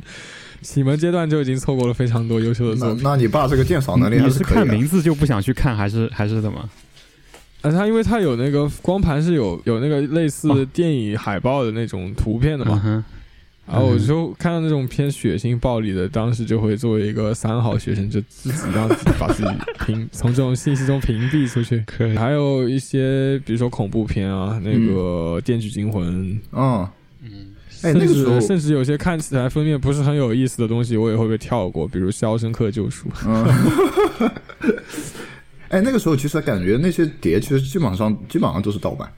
[0.60, 3.02] 启蒙阶段就已经错过了非常多优秀的那作品。
[3.02, 4.64] 那你爸这个鉴赏能力还你是可以是。
[4.66, 6.68] 看名字就不想去看，还是还是怎么？
[7.62, 13.04] 啊，它因为它有那个光盘是有有那个类似哦电影海报的那种图片的嘛，
[13.66, 19.50] 然后我就看到那种偏血腥暴力的，当时就会作为一个三好学生，就自己让自己把自己
[19.86, 21.80] 屏从这种信息中屏蔽出去。
[21.86, 22.16] 可以。
[22.16, 26.02] 还有一些比如说恐怖片啊，那个《电锯惊魂》
[26.52, 26.88] 嗯，
[27.22, 27.30] 嗯，
[27.82, 33.08] 哎，甚那个时候至甚至有些看起来封面不是很有意思的东西，我也会被跳过，比如《肖申克救赎》。
[33.24, 34.30] 嗯，
[35.70, 39.10] 哎，那个时候其实感觉那些碟其实基本上基本上都是盗版，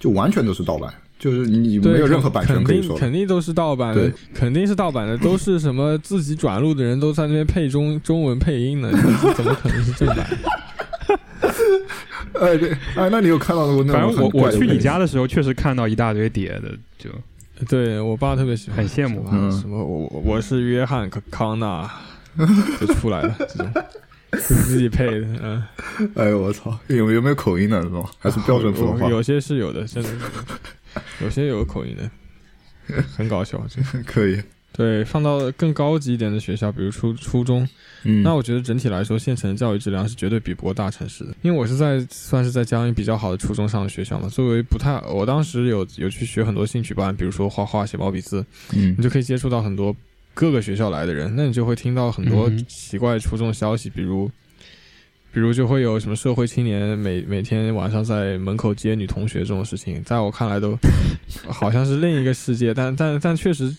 [0.00, 2.94] 就完全都是盗版，就是你，没有任何版权肯可以说的。
[2.94, 8.90] 定肯定都是盗版的，肯定是盗版的，都是什么自己转录的人都在那边配中中文配音的，
[9.34, 10.26] 怎么可能是正版？
[12.40, 17.10] 哎，对，哎，那你有看到过那反正我我去你家的时候，确实看到一大堆碟的，就
[17.68, 21.90] 对我爸特别喜欢，很羡慕什么嗯什么我我是约翰康康纳
[22.80, 23.72] 就出来了，这种
[24.38, 25.62] 是自己配的， 嗯，
[26.14, 28.02] 哎呦我操，有有没有口音的是吧？
[28.18, 29.08] 还是标准普通话？
[29.08, 30.10] 有些是有的，真的
[31.22, 33.62] 有些有口音的，很搞笑。
[33.68, 34.42] 这个 可以。
[34.74, 37.68] 对，放到更高级一点的学校，比如初初中，
[38.04, 41.34] 嗯，那我觉得整体来说，县城的教育质量是绝对比不过大城市的。
[41.42, 48.42] 因为我是在算是在江阴比较好的初中上的学校嘛，作为不太，我当时有有去学很多兴趣班，比如说画画、写毛笔字，
[48.72, 49.94] 嗯你就可以接触到很多
[50.34, 54.30] 各个学校来的人，那你就会听到很多奇怪的初中的消息，比如。
[55.34, 60.78] 比如就会有什么社会青年每每天晚上在门口接女同学这种事情，在我看来都
[61.48, 63.74] 好像是另一个世界，但但但确实，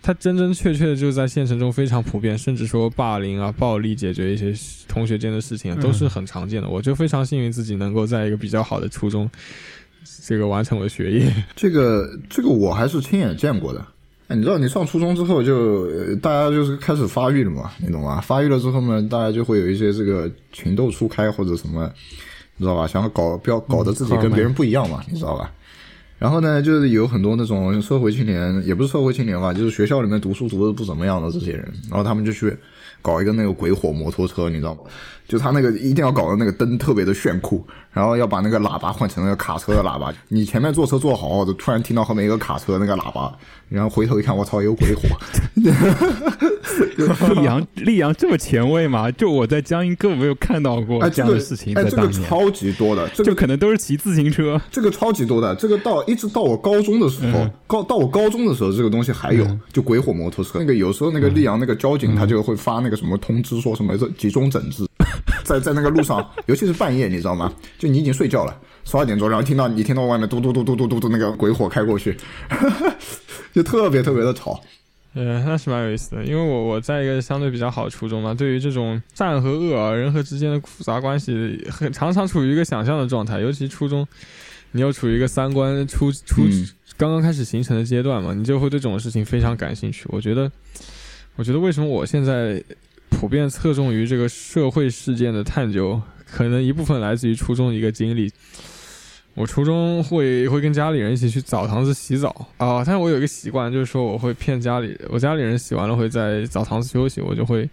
[0.00, 4.54] 它真真确确的就在现实中非常普遍，甚至说霸凌啊、暴力解决一些
[4.88, 6.68] 同学间的事情都是很常见的。
[6.70, 9.30] 我就非常幸运自己能够在一个比较好的初中，
[10.22, 11.30] 这个完成我的学业。
[11.54, 13.86] 这个这个我还是亲眼见过的。
[14.28, 18.20] 哎，你知道，你上初中之后就呃大家就是开始发育了嘛，你懂吗？
[18.20, 21.88] 发育了之后呢，大家就会有一些这个情窦初开或者什么，
[22.56, 22.88] 你知道吧？
[22.88, 25.52] 想要搞标搞得自己跟别人不一样嘛，你知道吧？
[26.18, 32.56] 然后呢，就是有很多那种社会青年，也不是社会青年吧，就是学校里面读书读的不怎么样的这些人，然后他们就去
[33.02, 34.80] 搞一个那个鬼火摩托车，你知道吗？
[35.28, 40.12] 就他那个一定要搞的那个灯特别的炫酷，然后要把那个喇叭换成那个卡车的喇叭。
[40.28, 43.32] 你前面坐车坐好好的，突然听到后面一个卡车那个喇叭，
[43.68, 45.02] 然后回头一看，我操，有鬼火！
[46.96, 49.10] 溧阳，溧阳这么前卫吗？
[49.10, 54.60] 就我在江阴根本没有看到过哎，这样的事情在哎，这个超级多的，这就个可能都是骑自行车。
[54.70, 60.58] 这个超级多的，这个到一直到我高中的时候，嗯高到我高中的时候，这个东西还有，就鬼火摩托车。
[60.58, 64.86] 那个有时候那个溧阳那个交警他就会发那个什么通知，说什么这集中整治，
[65.46, 67.50] 在在那个路上， 尤其是半夜，你知道吗？
[67.78, 72.16] 就你已经睡觉了，十二点钟，然后听到你听到外面嘟嘟嘟嘟嘟嘟嘟那个鬼火开过去，
[73.54, 74.60] 就特别特别的吵。
[75.14, 84.06] 呃，那是蛮有意思的，因为我我在一个相对比较好的初中嘛，对于这种善和恶啊，人和之间的复杂关系，很常常处于一个想象的状态，尤其初中，
[84.72, 90.06] 你又处于一个三观初初、嗯刚刚开始形成的阶段嘛，你就会对这种事情非常感兴趣。
[90.08, 90.50] 我觉得，
[91.36, 92.62] 我觉得为什么我现在
[93.18, 95.98] 普遍侧重于这个社会事件的探究，
[96.30, 98.30] 可能一部分来自于初中一个经历。
[99.32, 107.66] 我初中会会跟家里人一起去澡堂子洗澡啊，但是我有一个习惯，就是说我会骗家里，我家里人洗完了会在澡堂子休息，我就会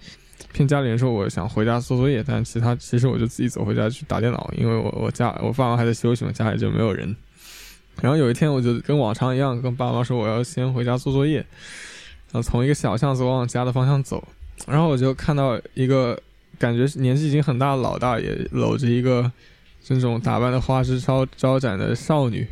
[0.54, 7.14] 骗家里人说我想回家做作业，但其他其实我就自己走回家去打电脑，因为我我家我爸妈还在休息嘛，家里就没有人。
[8.02, 11.46] 然后有一天我就跟往常一样跟爸妈说我要先回家做作业，
[12.32, 14.26] 然后从一个小巷子往家的方向走，
[14.68, 16.18] 然后我就看到一个
[16.58, 19.30] 感觉年纪已经很大的老大爷搂着一个
[19.84, 22.48] 这种打扮的花枝招招展的少女，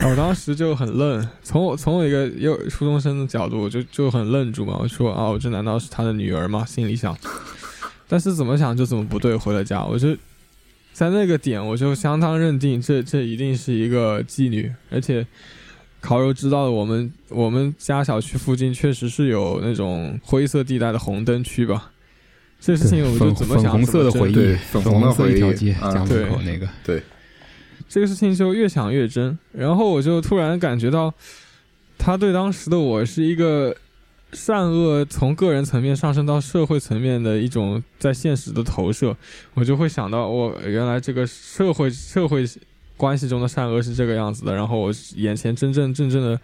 [0.00, 6.64] 我当时就很愣，从我从我一个幼初中生的角度，我就就很愣住嘛，我说啊，我这难道是他的女儿吗？
[6.66, 7.16] 心里想，
[8.06, 10.14] 但是怎么想就怎么不对，回了家，我就
[10.92, 15.26] 在那个点，我就相当认定这这一定是一个妓女，而且
[16.00, 21.92] 烤肉知道的，我们我们家小区附近确实是有那种灰色地带的红灯区吧。
[22.58, 26.68] 这事情我就粉怎么想粉红色的怎么回忆，对粉粉红色一条街，门口对那个。
[26.84, 27.02] 对，
[27.88, 31.12] 这个事情就越想越真，然后我就突然感觉到，
[31.96, 33.74] 他对当时的我是一个
[34.32, 39.16] 善恶从个人层面上升到社会层面的一种在现实的投射，
[39.54, 42.44] 我就会想到，我原来这个社会社会
[43.00, 46.38] 关系中的善恶是这个样子的，然后我眼前真正真正的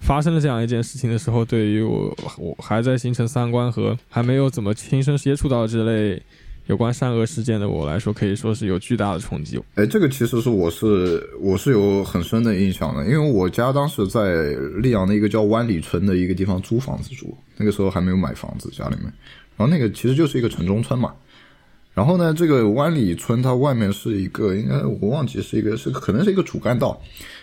[0.00, 6.20] 发生了这样一件事情的时候，对于我我还在形成三观和还没有怎么亲身接触到这类
[6.66, 9.62] 有关善恶事件的我来说，可以说是有巨大的冲击。
[9.76, 14.20] 哎，这个其实是我是我是有很深的印象的，因为我家当时在
[14.82, 19.04] 溧阳的一个叫湾里村的一个地方租房子住，那个时候还没有买房子，家里面，
[19.56, 21.14] 然后那个其实就是一个城中村嘛。
[22.00, 26.98] 然后呢，这个湾里村它外面是一个，应该我忘记是一个是可能是一个主干道，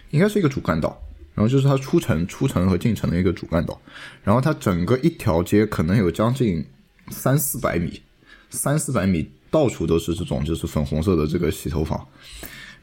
[0.09, 0.99] 应该是一个主干道。
[1.35, 3.79] 然后就是它出城、出城和进城的一个主干道，
[4.23, 6.65] 然后它整个一条街可能有将近
[7.09, 8.01] 三四百米，
[8.49, 12.03] 三四百米到处都是这种就是粉红色的这个洗头房，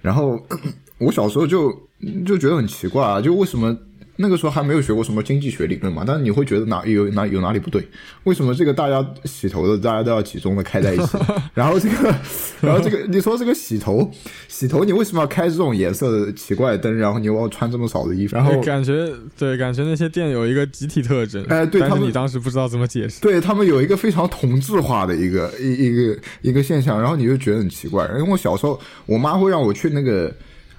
[0.00, 0.40] 然后
[0.98, 1.72] 我小时候就
[2.24, 3.76] 就觉得很奇怪啊，就为什么
[4.16, 7.86] 那个时候还没有学过什么经济学理论嘛，但是你会觉得哪有哪有哪里不对？
[8.24, 11.18] 为什么这个大家洗头的大家都要集中的开在一起？
[11.54, 12.14] 然后这个，
[12.60, 14.10] 然后这个你说这个洗头，
[14.48, 16.96] 洗头你为什么要开这种颜色的奇怪的灯？
[16.96, 18.36] 然后你又要穿这么少的衣服？
[18.36, 23.20] 然后感觉对，感觉那些店有一个集体特征，但是哎对他们你当时不知道怎么解释。
[23.20, 28.04] 对他们有一个非常同质化的一个一一个一个现象，然后你就觉得很奇怪。
[28.18, 30.32] 因为我小时候，我妈会让我去那个，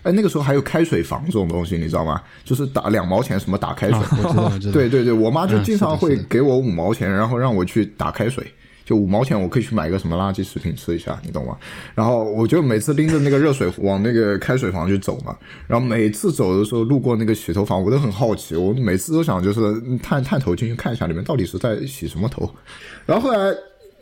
[0.05, 2.21] 哎，那个时候还有开水房这种东西，你知道吗？
[2.43, 3.99] 就是打两毛钱什么打开水。
[4.71, 8.45] 对对对，我妈就嗯经常会给我五毛钱，然后让我去打开水。
[8.85, 11.57] 就五毛钱，我可以去买个什么垃圾食品吃一下，你懂吗？
[11.95, 15.35] 然后我就每次拎着那个热水壶往那个开水房去走嘛。
[15.65, 22.47] 然后每次走的时候路过那个洗头房，我都很好奇，我每次都想就是探探头进去看一下里面到底是在洗什么头。
[23.07, 23.51] 然后后来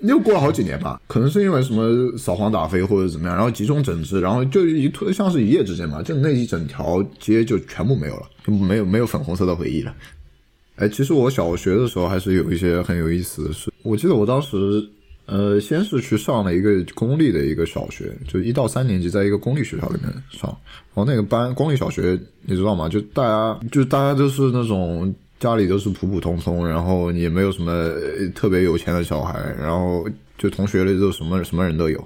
[0.02, 9.96] 又过了好几年吧，可能是因为什么扫黄打非或者怎么样，然后集中整治，然后就一突像是一夜之间嘛，就那一整条街就全部没有了，就没有没有粉红色的回忆了。
[10.76, 13.72] 哎，其实我小学的时候还是有一些很有意思的事。
[13.84, 14.84] 我记得我当时，
[15.28, 20.50] 呃，先是去上了一个公立的一个小学，就一到三年级在一个公立学校里面上。
[20.96, 22.90] 然后那个班公立小学，你知道吗？
[22.90, 27.92] 就大家就大家都是那种家里都是普普通通，然后也没有什么
[28.34, 31.98] 特别有钱的小孩，然后就同学里都什么什么人都有。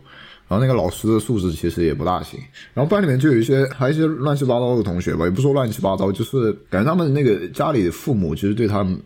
[0.48, 2.40] 然后那个老师的素质其实也不大行，
[2.74, 9.00] 然后班里面就有一些还有一些乱七八糟的同学吧，也不说乱七八糟，就是感觉他们那个家里的父母其实对他们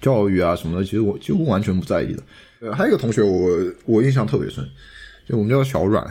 [0.00, 2.22] 教育啊什么的，其实我几乎完全不在意的。
[2.60, 3.50] 呃，还有一个同学我
[3.84, 4.66] 我印象特别深，
[5.28, 6.02] 就我们叫小阮，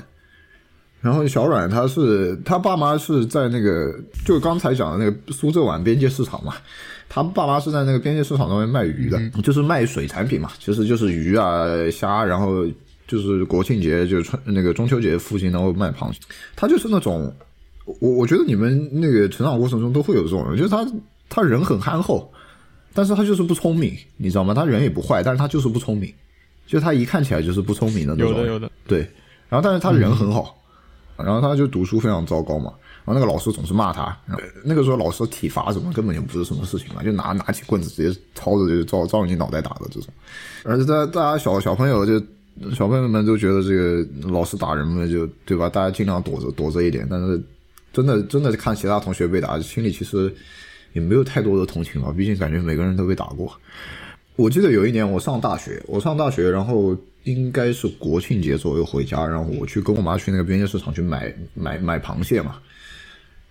[1.02, 6.54] 然后小阮他是他爸妈是在那个就刚才讲的那个苏浙皖边界市场嘛，
[7.16, 12.68] 他爸妈是在那个边界市场上面卖鱼的，就是卖水产品嘛，其实就是鱼啊虾，然后
[13.08, 16.20] 就是国庆节就是春那个中秋节附近然后卖螃蟹，
[16.58, 17.34] 他就是那种
[17.86, 20.86] 我我觉得你们那个成长过程中都会有这种人，就是他
[21.30, 22.30] 他人很憨厚，
[22.94, 24.54] 但是他就是不聪明，你知道吗？
[24.54, 26.14] 他人也不坏，但是他就是不聪明，
[26.68, 28.34] 就他一看起来就是不聪明的那种。
[28.34, 29.00] 有的有的，对，
[29.48, 30.54] 然后但是他人很好，
[31.16, 32.74] 然后他就读书非常糟糕嘛，
[33.06, 40.10] 然后那个老师总是骂他，然后那个时候老师体罚什么根本就不是什么事情嘛，就拿拿起棍子直接抄着就照照你脑袋打的这种，
[40.64, 42.20] 而且大大家小小朋友就
[42.74, 47.40] 小朋友们都觉得这个老师打人们就对吧，大家尽量躲着躲着一点，但是
[47.94, 50.34] 真的真的看其他同学被打，心里其实
[50.94, 53.52] 也没有太多的同情吧，毕竟感觉每个人都被打过。
[54.36, 62.58] 我记得有一年我上大学，我上大学，然后应该是国庆节左右回家，然后我去跟我妈去那个边界市场去买买买螃蟹嘛。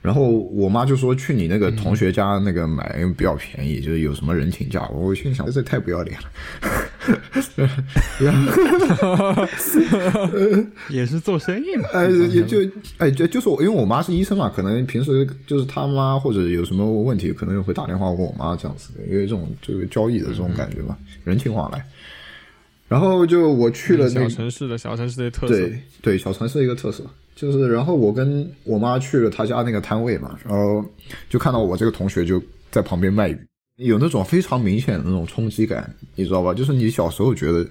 [0.04, 4.86] 然后我妈就说去你那个同学家那个买，因为比较便宜，就是有什么人情价。
[4.88, 6.28] 我心里想，这太不要脸了。
[10.90, 11.88] 也是做生意嘛。
[11.94, 12.58] 哎，也就
[12.98, 21.82] 哎，就就是我，因为我妈是医生嘛，可能平时就是他妈或者有什么问题，可能会打电话问我妈这样子的，因为这种就是交易的这种感觉嘛，人情往来。
[22.88, 27.02] 然后就我去了那小城市的小城市的特色，对对，小城市的一个特色
[27.34, 30.84] 就是，然后我跟我妈去了他家那个摊位嘛，然后
[31.28, 33.38] 就看到我这个同学就在旁边卖鱼，
[33.76, 36.54] 有那种非常明显的那种冲击感，你知道吧？
[36.54, 37.66] 就是你小时候觉得，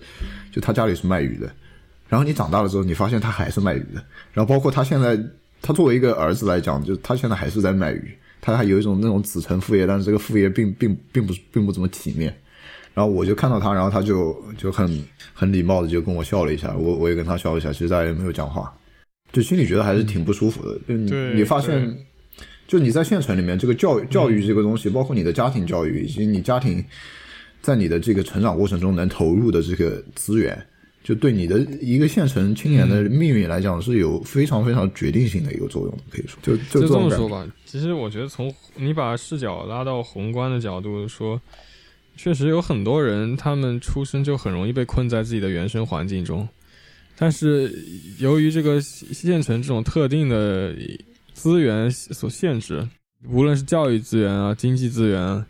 [0.52, 1.50] 就他家里是卖鱼的，
[2.10, 5.18] 然后你长大了之后，你发现他还是卖鱼的，然后包括他现在，
[5.62, 12.36] 他作为一个儿子来讲，就他现在还是在卖鱼，他还有一种那种子承父业，但是这个父业并并并不并不怎么体面。
[12.94, 18.72] 然后我就看到他，然后他就就很很礼貌的就跟我笑了一下，我我也跟他笑了一下，其实大家也没有讲话，
[19.34, 20.80] 就心里觉得还是挺不舒服的。
[20.88, 21.98] 就你你发现，
[22.66, 26.82] 就你在县城里面，这个教育教育这个东西，包括你的家庭教育，以及你家庭
[27.62, 30.66] 在你的这个成长过程中能投入的这个资源，
[31.04, 37.00] 就对你的一个县城青年的命运来讲是有非常非常决定性的一个作用的，可以说，就就就这。
[37.00, 41.42] 么说吧，其实我觉得从你把视角拉到宏观的角度说，
[42.16, 46.48] 确实有很多人他们出生就很容易被困在自己的原生环境中，
[47.18, 47.72] 但是
[48.20, 50.76] 由于这个县城这种特定的
[51.34, 52.88] 资源所限制，
[53.30, 55.46] 无论是教育资源啊、经济资源啊，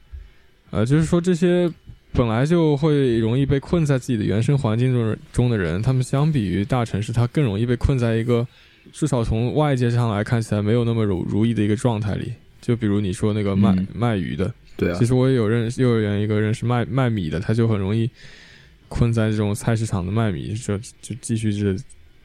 [0.71, 1.71] 呃，就是说这些
[2.11, 8.45] 本来就会容易被困在自己的原生环境中中的人，他们相比于大城市，他更容易被困在一个
[8.91, 12.31] 至少从外界上来看起来没有那么如如意的一个状态里。
[12.61, 18.09] 就比如你说那个卖、嗯卖鱼的，对啊其，实我也有认识幼儿园一个认识卖卖米的，他就很容易
[18.93, 21.75] 困在这种菜市场的卖米，就就继续是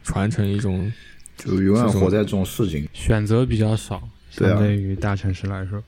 [0.02, 0.92] 传承一种
[1.36, 2.86] 就永远活在这种市井。
[2.92, 5.82] 选择比较少，对啊相对于大城市来说。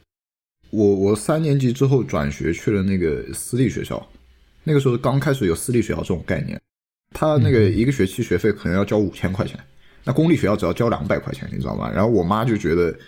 [0.70, 4.04] 我我三年级之后转学去了那个私立学校，
[4.64, 6.58] 那个时候刚开始有私立学校这种概念，
[7.14, 9.60] 他那个一个学期学费可能要交五千块钱，
[10.02, 11.90] 那公立学校只要交两百块钱，你知道吗？
[11.90, 12.98] 然后我妈就觉得。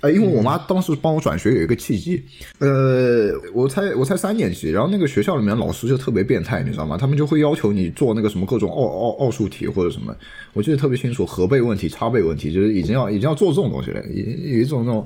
[0.00, 2.22] 呃，因为我妈当时帮我转学有一个契机，
[2.60, 6.96] 呃，我才我才三年级，然后那个学校里面老师就特别变态，你知道吗？
[6.96, 10.14] 他们就会要求你做那个什么各种奥奥奥数题或者什么，
[10.52, 15.04] 我记得特别清楚，和倍问题、差倍问题，就是已经要已经要做这种东西了，有一种那种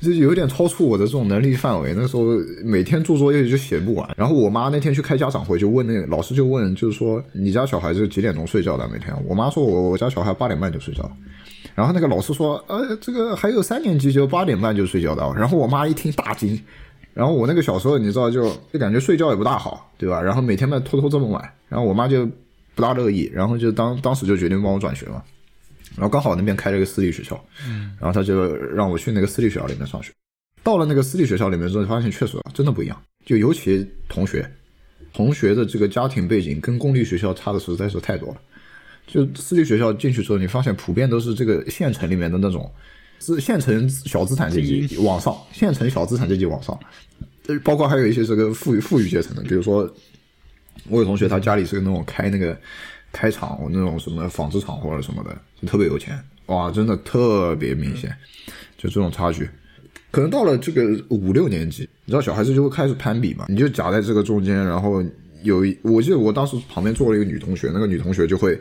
[0.00, 1.92] 就有点超出我的这种能力范围。
[1.96, 2.26] 那时候
[2.62, 9.12] 每天做作业就写不完，然后我妈那天去开家长会，就问那个老师就问，就是说你家小孩是几点钟睡觉的每天？
[9.26, 11.12] 我妈说我我家小孩八点半就睡觉了。
[11.76, 15.22] 然后那个老师说，呃，这个还有三年级就八点半就睡觉的。
[15.36, 16.58] 然后我妈一听大惊，
[17.12, 20.20] 然后我那个小时候你知道就就感觉睡觉也不大好，对吧？
[20.20, 22.26] 然后每天嘛偷偷这么晚，然后我妈就
[22.74, 25.22] 不大乐意，然后就当当时就决定帮我转学嘛。
[25.94, 27.38] 然后刚好那边开了一个私立学校，
[28.00, 30.10] 然后他就让我去那个私立学校里面上学。
[30.62, 34.50] 到了那个私立学校里面之后，发现确实真的不一样，就尤其同学，
[35.12, 38.36] 同学的这个家庭背景跟公立学校差的实在是太多了。
[39.06, 42.70] 就私立学校进去之后，你发现普遍都是这个县城里面的那种
[43.18, 46.78] 资县城小资产阶级往上，县城小资产阶级往上，
[47.46, 49.88] 呃包括还有一些这个富裕富裕阶层的，比如说
[50.88, 52.58] 我有同学他家里是那种开那个
[53.12, 58.14] 开厂那种什么纺织厂或者什么的，就特别有钱，哇，真的特别明显，
[58.76, 59.48] 就这种差距。
[60.10, 65.02] 可能到了这个五六年级，你知道小孩子就会开始攀比嘛，你就夹在这个中间，然后
[65.46, 68.60] 有一，我记得我当时旁边坐了一个女同学，那个女同学就会，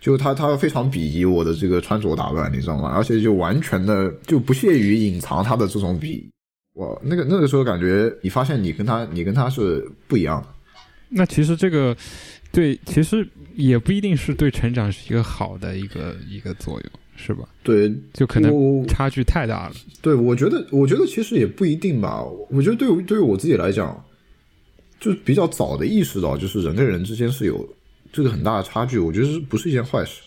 [0.00, 2.92] 就她她非常鄙夷我的这个穿着打扮，你知道吗？
[2.94, 6.30] 而且就完全的就不屑于隐藏她的这种鄙夷。
[6.74, 10.48] 我那个那个时候感觉，你发现你跟她你跟她是不一样的。
[11.08, 11.96] 那其实这个
[12.52, 17.48] 对，其实也不一定是对成长是一个好的一个一个作用，是吧？
[17.62, 19.74] 对，就可能差距太大了。
[20.00, 22.22] 对，我觉得，我觉得其实也不一定吧。
[22.50, 24.04] 我觉得对于对于我自己来讲，
[25.00, 27.68] 就比较早的意识到，就是人跟人之间是有
[28.12, 28.98] 这个很大的差距。
[28.98, 30.22] 我觉得是不是一件坏事？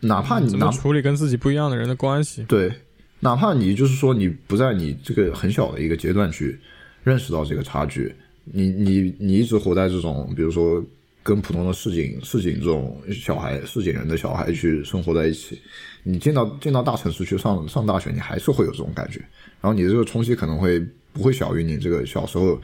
[0.00, 2.44] 哪怕你哪怎么处理跟自己不一样的人的关系？
[2.44, 2.72] 对，
[3.20, 6.58] 哪怕你就是说你不在你这个很小的一个阶段去
[7.02, 8.14] 认识到这个差距，
[8.44, 10.84] 你你你一直活在这种，比如说
[11.22, 15.58] 跟普通的市井市井这种小孩市井人的小孩去生活在一起，
[16.02, 19.20] 你进到进到大城市去上上大学，你还是会有这种感觉，
[19.60, 20.84] 然后你这个冲击可能会
[21.14, 22.56] 不会小于你这个小时候，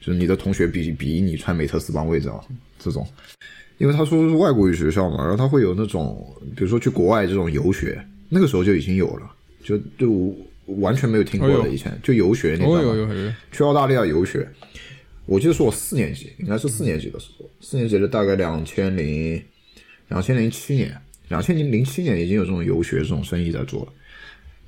[0.00, 2.44] 就是你的同学比比你穿美特斯邦威这样
[2.78, 3.04] 这种。
[3.78, 6.24] 因为他说是外国语学校嘛，然后他会有那种，
[6.54, 9.28] 比如说去国外这种游学，那个时候就已经有了，
[9.64, 10.32] 就就
[10.66, 12.82] 完全没有听过的以前就游学，你知道哦吗？
[12.82, 14.48] 有有有，去澳大利亚游学，
[15.26, 19.42] 我记得是我四年级，应该是四年级的时候，四年级的大概两千零
[20.06, 20.96] 两千零七年，
[21.28, 23.92] 两千零零七年已经有这种游学这种生意在做了。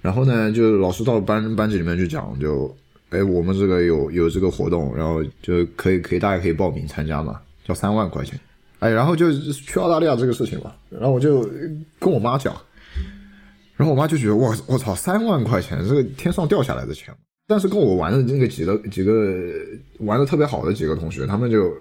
[0.02, 2.76] 然后呢，就老师到班班级里面去讲，就
[3.10, 8.38] 哎我们这个有有这个活动，然后就可以可以大家可以报名参加嘛，交三万块钱。
[8.78, 11.48] 哎，然后就去澳大利亚这个事情嘛，然后我就
[11.98, 12.54] 跟我妈讲，
[13.74, 17.14] 然后我妈就觉得我我操三万块钱这个天上掉下来的钱，
[17.46, 19.34] 但是跟我玩的那个几个几个
[20.00, 21.72] 玩的特别好的几个同学，他们就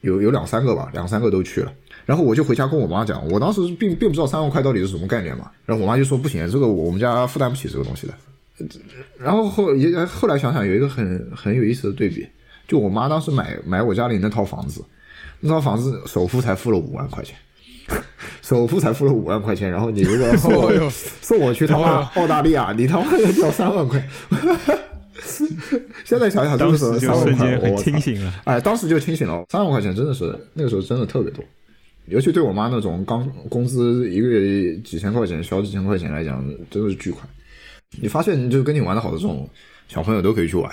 [0.00, 1.72] 有有两三个吧，两三个都去了。
[2.04, 5.48] 然后我就回家跟我妈讲，我当时并并不知道三万块到底是什么概念嘛。
[5.64, 8.14] 然后我妈就说不行，这个我们家负担不起这个东西的。
[9.18, 12.26] 然后后也后来想想有一个很很有意思的对比，
[12.66, 14.84] 就我妈当时买买我家里那套房子，
[15.40, 17.36] 那套房子首付才付了五万块钱，
[18.42, 24.02] 首付才付了五万块钱，然后你如果 送送我去他妈澳大利亚，你他妈要交 三万块。
[26.04, 28.32] 现在想想，当真的是时就瞬三万块，间很我清醒了。
[28.44, 31.44] 哎，当时就清醒了，三万块钱真的是那个时候真的特别多，
[32.06, 37.28] 尤其对我妈那种刚工资一个月几千块钱、小几千块钱来讲，真的是巨款。
[37.98, 39.48] 你发现就跟你玩的好的这种
[39.88, 40.70] 小朋友都可以去玩，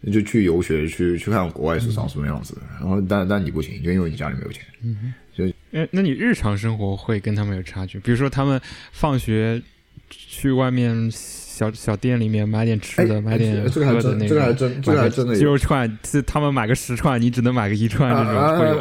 [0.00, 2.62] 你就去游学，去去看国外市场什么样子的。
[2.80, 4.64] 然后但但你不行，就因为你家里没有钱。
[5.32, 8.00] 就哎，那你日常生活会跟他们有差距？
[8.00, 9.62] 比如说他们放学
[10.10, 18.34] 去外面小小店里面买点吃的，哎买点这个还喝的那真这个真这个还真的肉串，是他们买个十串，你只能买个一串这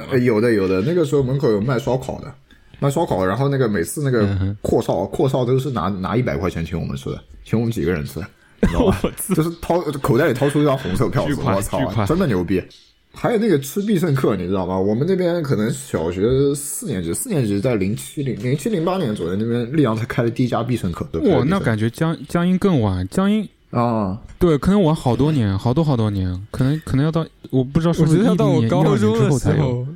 [0.09, 2.33] 种，有的有的，那个时候门口有卖烧烤的，
[2.79, 4.27] 卖烧烤，然后那个每次那个
[4.61, 8.19] 阔少阔少都是拿拿一百块钱请我们吃的，请我们几个人吃，
[8.61, 9.01] 你知道吧？
[9.35, 12.61] 就是掏口袋里掏出一张红色票子，我操真的牛逼！
[13.11, 14.79] 还有那个吃必胜客，你知道吗？
[14.79, 16.21] 我们那边可能小学
[16.55, 21.05] 四年级，四年级在零七零零七零八年左右，那边溧阳才开的第一家必胜客。
[21.21, 29.55] 哇，那感觉江江阴更晚，江阴啊，对，可能晚好多年，好多好多年，可能可能要到我不知道是我不是一觉得要到我零年、一二高中的年之后才有。
[29.55, 29.87] 时候，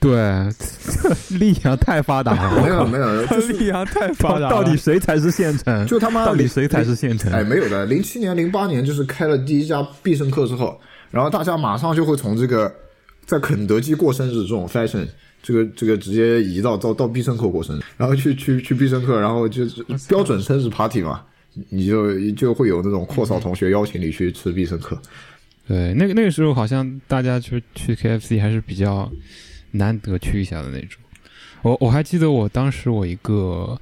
[0.00, 0.10] 对，
[1.30, 5.86] 溧阳太发达了，没有没有， 就是溧阳太发达了，到底谁才是县城？
[5.86, 7.32] 就他妈到底谁才是县城？
[7.32, 10.80] 哎，没有的，零七年、零八年就是开了第一家必胜客之后，
[11.10, 12.72] 然后大家马上就会从这个
[13.26, 15.06] 在肯德基过生日这种 fashion，
[15.42, 21.22] 这个这个直接移到到到必胜客过生日，然后去去去必胜客，然后就是标准生日 party 嘛，
[21.70, 24.96] 你就就会有那种阔少同学邀请你去吃必胜客。
[25.66, 29.10] 对，那个那个时候好像大家就去 KFC 还是比较
[29.72, 31.00] 难得去一下的那种。
[31.62, 33.80] 我我还记得我当时我一个，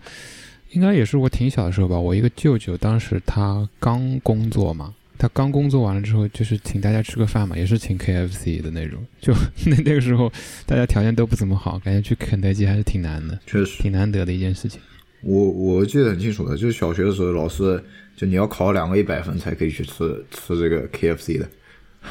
[0.70, 9.04] 应该也是我挺小的时候吧，我一个舅舅当时他刚工作嘛，他刚工作完了之后就是请大家吃个饭嘛，也是请 KFC 的那种。
[9.20, 9.34] 就
[9.66, 10.32] 那那个时候
[10.64, 14.80] 大家条件都不怎么好，感觉去肯德基还是挺难的，确实，挺难得的一件事情。
[15.22, 17.82] 我我记得很清楚的，就是小学的时候，老师
[18.16, 21.48] 就你要考两个一百分才可以去吃吃这个 KFC 的，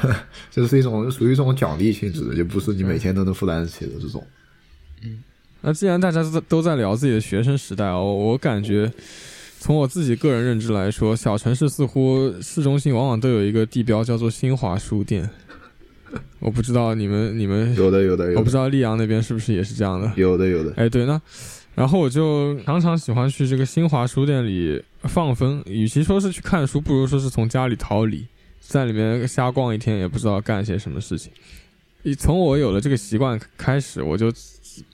[0.50, 4.24] 这是一种属于一种奖励性质的，就不是你每天都能负担得起的这种。
[5.02, 5.22] 嗯
[5.62, 8.92] 那既然大家都在都在聊自己的学生时代哦，我感觉
[9.58, 15.28] 从我自己个人认知来说，小城市似乎市中心往往都有一个地标叫做新华书店。
[16.38, 20.12] 我不知道你们你们，有的有的，我不知道溧阳那边是不是也是这样的。
[20.14, 21.20] 有的有的，哎，对，那
[21.74, 28.24] 然后我就常常喜欢去这个新华书店里放风，与其说是去看书，不如说是从家里逃离，
[28.68, 31.32] 在里面瞎逛一天，也不知道干些什么事情。
[32.02, 34.32] 一从我有了这个习惯开始，我就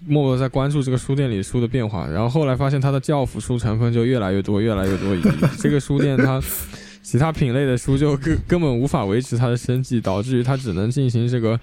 [0.07, 5.17] 默默地在关注这个书店里书的变化，然后后来发现它的教辅书成分就越来越多，越来越多。
[5.59, 6.41] 这个书店它
[7.03, 11.59] 其他品类的书就根根本无法维持它的生计，导致于它只能进行这个。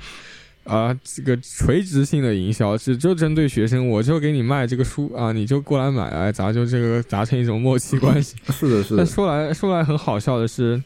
[0.65, 8.35] 啊、这个垂直性的营销只就针对学生，我就给你卖这个书啊，你就过来买，哎，咱就这个达成一种默契关系。
[8.53, 10.79] 是的是的，但说来说来很好笑的是，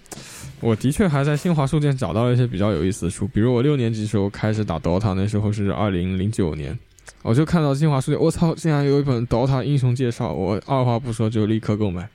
[0.63, 6.77] 我的确还在新华书店找到了一些比较有意思的书，比如我六年级时候开始打 DOTA，那时候是二零零九年，
[7.21, 12.07] 我就看到新华书店，我操，竟然有一本 DOTA 英雄介绍，我二话不说就立刻购买。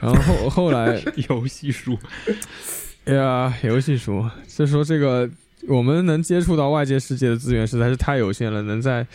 [0.00, 0.98] 然后后后来
[1.28, 1.98] 游戏书，
[3.04, 5.28] 哎 呀，游戏书，就说这个
[5.66, 9.06] 我们能接触到外界世界的资源实在是太有限了，能在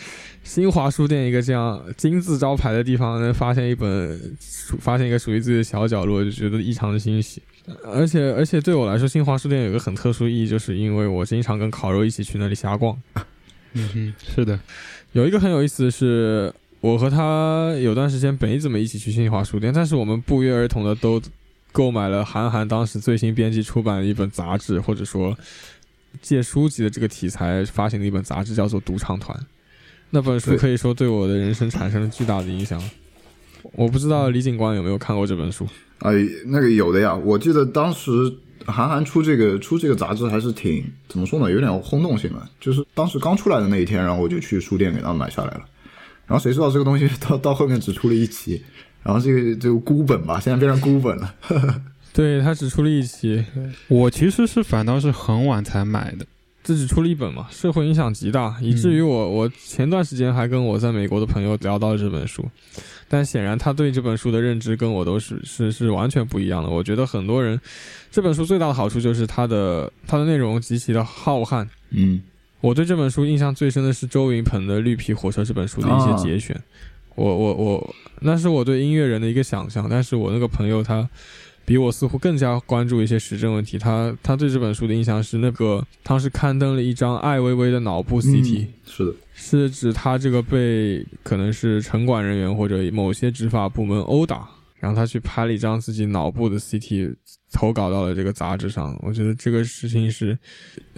[0.44, 4.38] 新华书店一个这样金字招牌的地方能发现一本，
[4.80, 7.42] 发现一个属于自己的小角落，就觉得异常的欣喜。
[7.86, 12.98] 而且而且对我来说，新华书店有个很特殊意义，就是因为我经常跟烤肉一起去那里瞎逛。
[13.74, 14.60] 嗯哼，是的，
[15.14, 21.22] 有一个很有意思的是，我和他有段时间没怎么一起去新华书店，但是我们不约而同的都
[21.72, 25.36] 购买了韩寒当时最新编辑出版的一本杂志，或者说
[26.22, 29.36] 借书籍的这个题材发行的一本杂志，叫做《赌场团》。
[30.12, 32.80] 那本书可以说对我的人生产生了巨大的影响。
[33.74, 35.68] 我不知道李警官有没有看过这本书？
[36.00, 36.12] 哎，
[36.46, 38.12] 那个有的呀，我记得当时
[38.66, 42.48] 韩寒出这个出这个杂志还是挺怎么说呢，有点轰动性的。
[42.60, 45.62] 就是当时刚出来的那一天，然后我就去书店给他买下来了。
[46.26, 48.62] 然后谁知道这个东西 到到后面只出了一期，
[49.02, 51.34] 然后这个这个孤本吧，现在变成孤本了。
[52.14, 53.44] 对他只出了一期，
[53.88, 56.26] 我其实是反倒是很晚才买的。
[56.64, 62.44] 这只出了一本嘛，社会影响极大，以至于我我前段时间还跟我在美国的朋友聊到了这本书，
[63.10, 66.70] 但显然他对这本书的认知跟我都是是是完全不一样的。
[66.70, 67.60] 我觉得很多人
[68.10, 71.68] 这本书最大的好处就是它的它的内容极其的浩瀚。
[71.90, 72.22] 嗯，
[72.62, 76.58] 我对这本书印象最深的是周云鹏的《绿皮火车》这本书的一些节选。
[77.16, 81.10] 我我我，那是我对音乐人的一个想象，但是我那个朋友他。
[81.66, 83.78] 比我似乎更加关注一些时政问题。
[83.78, 94.48] 他他对这本书的印象是，那个当时刊登了一张艾薇薇的脑部 CT，、嗯是的，是指他这个被可能是城管人员或者某些执法部门殴打，
[94.80, 97.16] 然后他去拍了一张自己脑部的 CT，
[97.52, 98.98] 投稿到了这个杂志上。
[99.02, 100.38] 我觉得这个事情是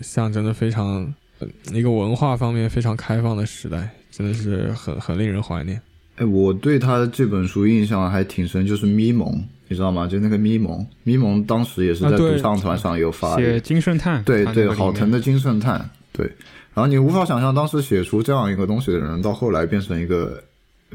[0.01, 5.79] 象征的非常呃一个文化方面非常开放的时代，真的是很很令人怀念。
[6.15, 10.07] 哎，我对他这本书印象还挺深，就是咪蒙，你知道吗？
[10.07, 16.25] 就那个咪蒙，咪蒙当时也是在独唱团上有发写，金圣叹，对对，好疼的金圣叹，对。
[16.73, 20.43] 然后你无法想象，当时写出这样一个东西的人，到后来变成一个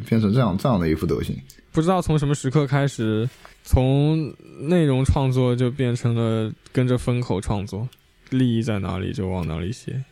[0.08, 1.34] 变成这样这样的一副德行。
[1.72, 3.28] 不知道从什么时刻开始，
[3.62, 7.88] 从内容创作就变成了跟着风口创作，
[8.30, 10.02] 利益在哪里就往哪里写。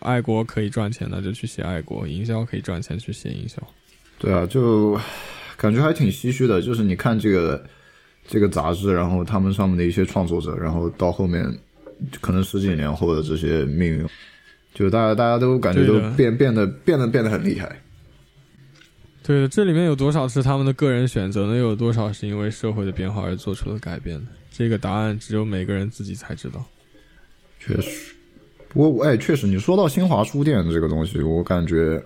[0.00, 3.62] 爱国可以赚钱，那就去写爱国；营销可以赚钱，去写营销。
[4.18, 4.98] 对啊，就
[5.56, 6.62] 感觉还挺唏嘘的。
[6.62, 7.64] 就是你看这个
[8.26, 11.46] 这个杂志，然后他们上面的一些创作者，然后到后面
[12.20, 14.06] 可能十几年后的这些命运，
[14.72, 17.80] 就大家大家都感觉都变变得变得变得很厉害。
[19.22, 21.56] 对的，这里面有多少是他们的个人选择呢？
[21.56, 24.26] 又有多少是因为社会的变化而做出的改变呢？
[24.50, 26.64] 这个答案只有每个人自己才知道。
[27.58, 28.14] 确实，
[28.68, 32.02] 不过哎，确实，你说到新华书店这个东西，我感觉，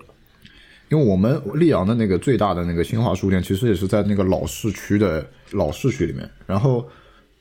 [0.89, 6.87] 因为我们溧阳的那个最大的那个新华书店，其实也是在那个老市区的老市区里面，然后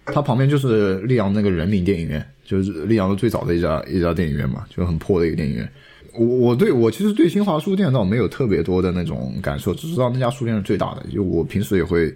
[0.04, 5.68] 它旁边就是溧阳那个人民电影院，就是溧阳的最早的一家一家电影院嘛，就很破的一个电影院。
[6.14, 12.14] 我我对我其实对新华书店倒没有特别多的那种感受，只知道那家书店是最大的，就我平时也会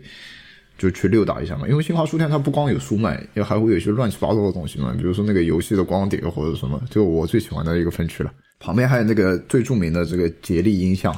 [0.76, 1.68] 就去溜达一下嘛。
[1.68, 8.32] 因为新华书店它不光有书卖，也还会有一些乱七八糟的东西嘛，比如说那个游戏的光碟或者什么，就我最喜欢的一个分区了。
[8.62, 11.14] 旁边还有那个最著名的这个杰力音像，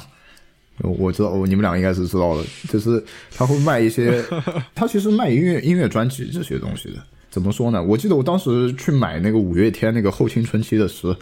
[0.81, 3.03] 我知道，你们俩应该是知道的，就是
[3.37, 4.25] 他会卖一些，
[4.75, 6.97] 他其实卖音乐音乐专辑这些东西的。
[7.31, 7.83] 怎么说呢？
[7.83, 11.15] 我记得我当时去买那个五月天那个后青春期的诗，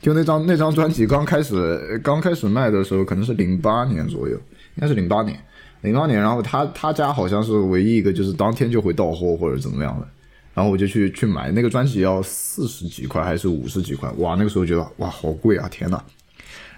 [0.00, 4.34] 就那张那张专辑刚开始刚开始卖的时候，可能是零八年左右，
[4.76, 5.36] 应该是零八年，
[5.80, 6.20] 零八年。
[6.20, 10.06] 然后他他家好像是唯一一个就是当天就会到货或者怎么样的，
[10.56, 14.10] 然后我就去去买那个专辑，要四十几块还是五十几块？
[14.16, 16.02] 哇，那个时候觉得哇好贵啊，天呐！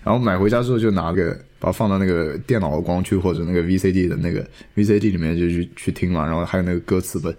[0.03, 7.33] 然后买回家之后就拿个把它放到那个电脑的光驱或者那个 VCD 的那个 VCD 里面就去去听嘛，然后还有那个歌词本，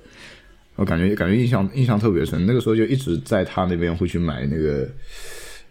[0.76, 2.46] 我感觉感觉印象印象特别深。
[2.46, 4.88] 那个时候就一直在他那边会去买那个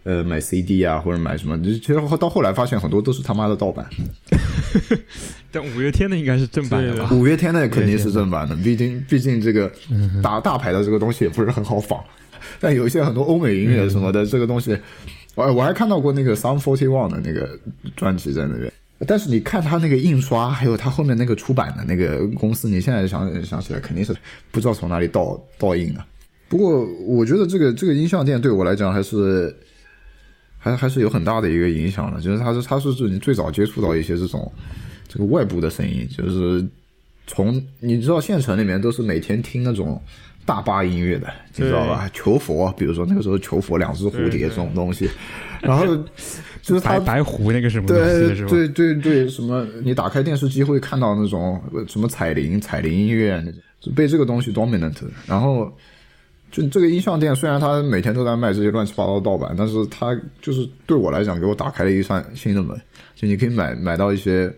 [0.03, 3.87] 呃买 CD 啊或者买什么，其实到后来发现很多都是他妈的盗版。
[5.51, 7.09] 但五月天的应该是正版的吧？
[7.11, 9.71] 五月天的肯定是正版的，毕竟毕竟这个
[10.21, 11.99] 打大牌的这个东西也不是很好仿。
[12.59, 14.77] 但有一些很多欧美音乐什么的，这个东西，
[15.35, 17.59] 我我还看到过那个 Some Forty One 的那个
[17.95, 18.71] 专辑在那边。
[19.07, 24.13] 但是你看他那个印刷，还有他后面那个出版的那个公司，你现在想想起来，肯定是
[24.51, 26.03] 不知道从哪里盗盗印的。
[26.47, 29.55] 不过我觉得这个这个音像店对我来讲还是
[30.59, 34.51] 还还是有很大的一个影响的，就是他是他是你最早接触到一些这种
[35.07, 36.63] 这个外部的声音，就是
[37.25, 39.99] 从你知道县城里面都是每天听那种
[40.45, 42.09] 大巴音乐的，你知道吧？
[42.13, 45.09] 求佛，比如说那个时候求佛两只蝴蝶这种东西，
[45.61, 45.85] 然后
[46.61, 48.45] 就是他白白狐那个什么东西对？
[48.47, 53.41] 对对对，什么你打开电视机会看到那种呃什么彩铃、彩铃音乐，
[53.79, 54.97] 就被这个东西 dominant。
[55.25, 55.71] 然后
[56.51, 62.79] 就这个音像店，虽然它每天都在卖这些乱七八糟的盗版，但是它就是对我来讲，给我打开了一扇新的门，
[63.15, 64.53] 就你可以买买到一些。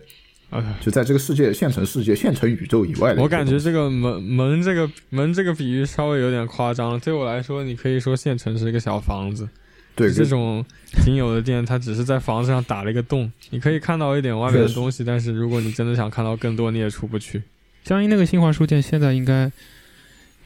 [0.50, 6.98] 哎就在这个世界、现成世界、现成宇宙以外的我感觉这个门门这个门这个比喻稍微有点夸张了。
[6.98, 9.48] 对我来说，你可以说县城是一个小房子，
[9.94, 10.62] 对这种
[11.02, 17.42] 仅有的店，它只是在房子上打了一个洞，你可以看到一点外面的东西，但是如果你真的想看到更多，你也出不去。
[17.82, 19.50] 江阴那个新华书店现在应该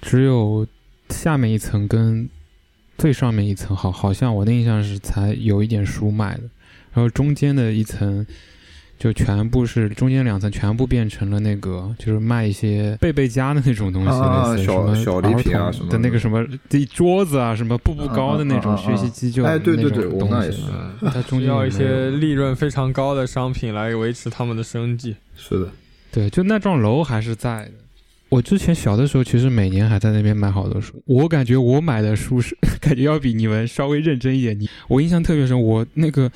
[0.00, 0.64] 只有
[1.16, 2.28] 下面一层跟
[2.98, 6.42] 最上面一层，好，好像我的印象是才有一点书卖的，
[6.92, 8.24] 然后中间的一层
[8.98, 15.98] 就全部是中间两层全部变成了那个就是卖一些贝贝家的那种东西，啊类似小什么小礼品啊什么的。
[15.98, 20.34] 那个什么这桌子啊，什么步步高的那种啊啊啊啊学习机就哎对对对那种东西。
[20.34, 20.62] 我那也是。
[21.02, 25.16] 嗯，它中间要一些利润非常高的商品来维持他们的生计。
[25.36, 25.70] 是的，
[26.10, 27.72] 对，就那幢楼还是在的。
[28.28, 31.00] 我之前小的时候，其实每年还在那边买好多书。
[31.06, 34.58] 我感觉我买的书是 感觉要比你们稍微认真一点。
[34.58, 36.30] 你我印象特别深，我那个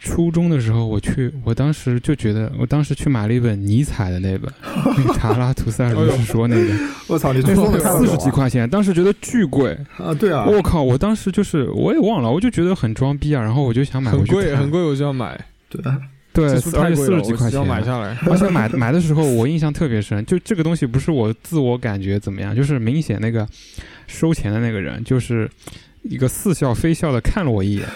[0.00, 6.74] 初中的时候，我去，我当时就觉得，我当时去买了一本尼采的那本，那个《查拉图塞尔 如是说》那个，
[7.06, 9.76] 我操，你那初中书四十几块钱，当时觉得巨贵。
[9.98, 10.12] 啊？
[10.14, 10.82] 对啊，我靠！
[10.82, 15.38] 我当时就是我也忘了，我就觉得很装逼啊，然后我就想买很回去看贵很贵，我就要买。
[15.68, 15.98] 对啊，
[16.32, 18.16] 对，这书而且太贵了，四十几块钱，买下来。
[18.26, 23.46] 而且买买的时候，我印象特别深，就这个东西不是我自我感觉怎么样，就是明显那个
[24.06, 25.50] 收钱的那个人，就是
[26.02, 27.86] 一个似笑非笑的看了我一眼，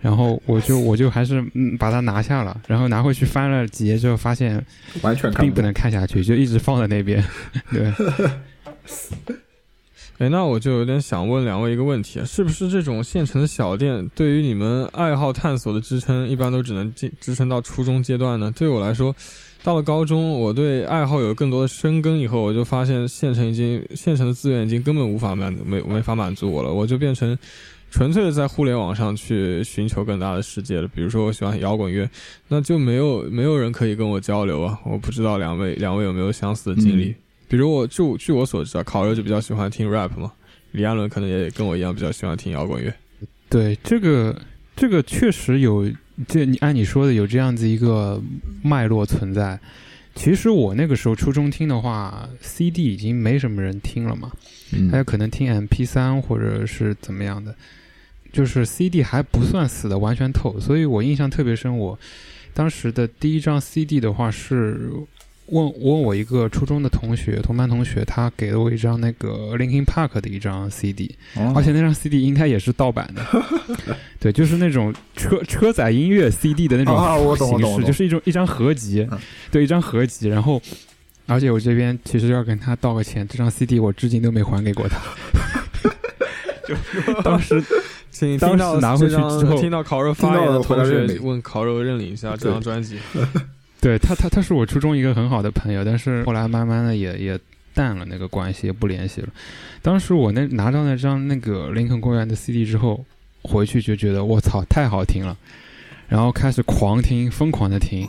[0.00, 4.64] 然后我就我就还是嗯把它拿下了，然后拿回去翻了几页之后，发现
[5.02, 7.22] 完全并不能看下去，就一直放在那边。
[7.70, 7.92] 对，
[10.18, 18.52] 哎，那我就有点想问两位一个问题，是不是这种现成的小店对于你们爱好探索的支撑，一般都只能支支撑到初中阶段呢？
[18.56, 19.14] 对我来说，
[19.62, 27.38] 到了高中，我对爱好有更多的深耕以后，我就发现现成已经现成的资源已经根本无法满没没法满足我了，我就变成
[27.88, 30.88] 纯粹的在互联网上去寻求更大的世界了。
[30.88, 32.10] 比如说，我喜欢摇滚乐，
[32.48, 34.76] 那就没有没有人可以跟我交流啊。
[34.84, 37.14] 我不知道两位两位有没有相似的经历？
[37.48, 40.32] 比如我据据我所知啊，烤肉就比较喜欢听 rap 嘛，
[40.72, 42.92] 李安伦可能也跟我一样比较喜欢听摇滚乐。
[43.48, 44.40] 对，这个
[44.76, 45.90] 这个确实有，
[46.26, 48.22] 这你按你说的有这样子一个
[48.62, 49.58] 脉络存在。
[50.14, 54.30] 其实我那个时候初中听的话，CD 已经没什么人听了嘛，
[54.72, 57.54] 嗯还有可能听 MP 三或者是怎么样的，
[58.32, 61.78] 就是 CD 还不算死的完全透，所以我印象特别深。
[61.78, 61.98] 我
[62.52, 64.90] 当时的第一张 CD 的话是
[65.50, 73.22] 问问我一个初中的同学，同班同学，他给了我一张那个 Linkin Park 的一张 CD，哦而且那张 CD 应该也是盗版的，
[74.20, 79.18] 对，就是那种车车载音乐 CD 的那种啊我懂我形式，懂我懂就是一种一张合集嗯，
[79.50, 80.28] 对，一张合集。
[80.28, 80.60] 然后，
[81.26, 84.98] 而且我这边其实要跟他道个歉，这张 CD 我至今都没还给过他。
[86.66, 86.74] 就
[87.24, 87.64] 当时
[88.10, 92.98] 请当时听到拿回去之后听到烤肉发言的同学问烤肉认领一下这张专辑。
[93.80, 97.38] 对他，他他是我初中一个很好的朋友，但是后来慢慢的也也
[97.74, 99.28] 淡了那个关系，也不联系了。
[99.82, 103.04] 当时我那拿到那张那个林肯公园的 CD 之后，
[103.42, 105.36] 回去就觉得我操太好听了，
[106.08, 108.08] 然后开始狂听，疯狂的听，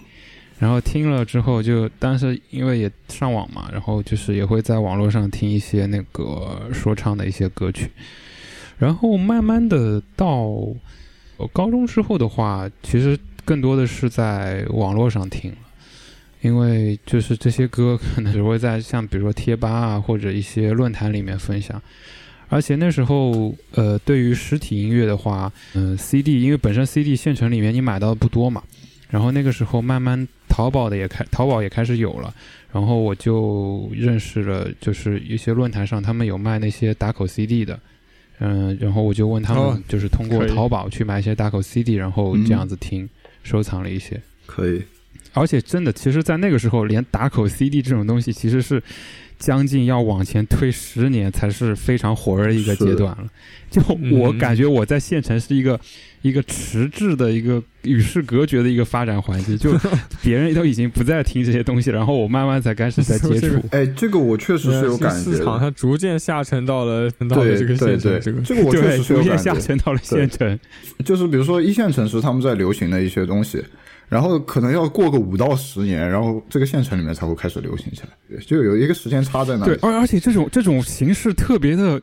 [0.57, 7.91] 然后听了之后就当时因为也上网嘛，然后就是也会在网络上听一些那个说唱的一些歌曲，
[8.79, 10.35] 然后慢慢的到
[11.37, 13.17] 我高中之后的话，其实
[13.49, 15.57] 更多的是在网络上听了。
[16.41, 21.81] 因为就是这些歌可能只会在像比如说贴吧啊或者一些论坛里面分享，
[22.47, 28.61] 而且那时候呃对于实体音乐的话，嗯、CD 因为本身 CD 县城里面你买到的不多嘛，
[29.09, 32.33] 然后那个时候慢慢淘宝的也开淘宝也开始有了，
[32.71, 37.77] 然后我就认识了就是一些论坛上他们有卖那些打口 CD 的。
[38.41, 43.09] 嗯，然后我就问他哦们，就是通过淘宝去买一些打口 CD，然后这样子听，
[43.43, 44.21] 收藏了一些。
[44.45, 44.83] 可以，
[45.33, 48.81] 而且真的，其实，在那个时候，连打口 CD 这种东西，其实是
[49.39, 53.25] 将近要往前推十年才是非常火热的一个阶段了。
[53.71, 53.81] 就
[54.11, 55.79] 我嗯感觉，我在县城是一个、
[56.23, 59.71] 一个迟滞的一个与世隔绝的一个发展环境，就
[60.21, 63.63] 别人都已经不再听这些东西，然后我慢慢才开始在接触。
[63.71, 65.31] 哎，这个我确实是有感觉。
[65.31, 69.23] 市场它逐渐下沉到了到了这个县城，这个这个我确实是有感觉。
[69.23, 70.59] 逐渐下沉到了县城，
[71.05, 73.63] 就是比如说一线城市他们在流行的一些东西，
[74.09, 79.65] 然后可能要过个五到十年，然后这个县城里面才会开始流行起来，就有一个时间差在那。
[79.65, 82.01] 对，而而且这种这种形式特别的。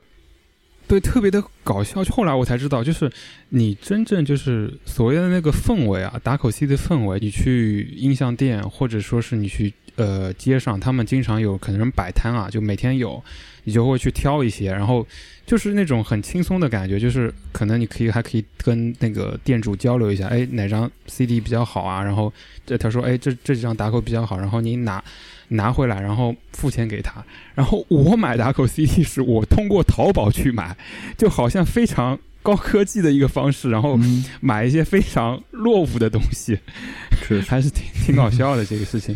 [0.88, 2.04] 对，特别的搞笑。
[2.04, 3.10] 后来我才知道，就是
[3.48, 7.18] 你真正就是所谓的那个氛围啊，打口气的氛围。
[7.18, 13.22] 你去音像店，或者说是你去呃街上，他们经常有可能摆摊啊，就每天有，
[13.64, 15.06] 你就会去挑一些，然后
[15.44, 22.02] 就是那种很轻松的感觉，就是可能你可以还可以跟那个店主交流一下，哎，哪张 CD 比较好啊？
[22.02, 22.32] 然后
[22.64, 25.02] 这他说，哎，这这几张打口比较好，然后你拿。
[25.50, 27.24] 拿回来，然后付钱给他。
[27.54, 30.76] 然后我买打口 CD 是我通过淘宝去买，
[31.16, 33.96] 就好像非常高科技的一个方式，然后
[34.40, 36.58] 买一些非常落伍的东西，
[37.46, 39.14] 还是挺挺搞笑的这个事情。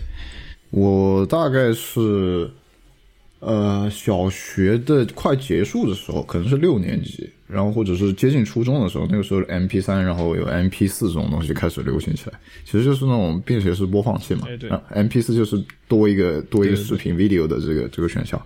[0.71, 2.51] 我大概是。
[3.43, 14.47] 呃，小学的快结束的时候，可能是六年级，然后或者是接近初中的时候，那个时候 M P 三，然后有 M P 四这种东西开始流行起来，其实就是那种便携式播放器嘛。
[14.59, 15.59] 对，M P 四就是
[15.89, 18.39] 多一个多一个视频 video 的这个这个选项。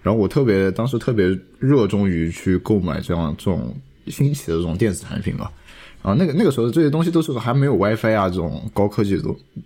[0.00, 3.74] 然后我特别当时特别热衷于去购买这样这种
[4.06, 5.50] 新奇的这种电子产品吧。
[6.04, 9.22] 然后那个那个时候这些东西都是还没有 WiFi 啊这种高科技的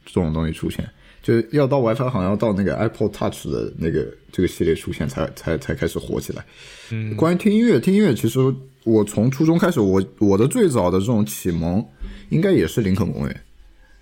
[0.06, 0.88] 这种东西出现。
[1.22, 6.44] 就要到 WiFi 好像要到那个 Apple Touch 的那个这个系列出现才才才开始火起来。
[6.90, 8.38] 嗯，关于听音乐，听音乐其实
[8.84, 11.84] 我从初中开始，我我的最早的这种启蒙
[12.30, 13.40] 应该也是林肯公园，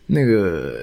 [0.07, 0.75] 那个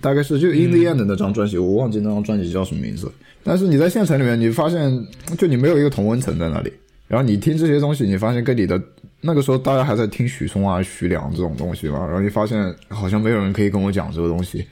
[0.00, 3.10] 大概是就 In the End 那张专辑，我忘记那张专辑叫什么名字。
[3.42, 5.06] 但是你在县城里面，你发现
[5.38, 6.70] 就你没有一个同温层在那里，
[7.06, 8.78] 然后你听这些东西，你发现跟你的
[9.22, 14.66] 那个时候大家还在听许嵩啊、徐良这种东西嘛，然后你发现好像没有人可以跟我讲这个东西。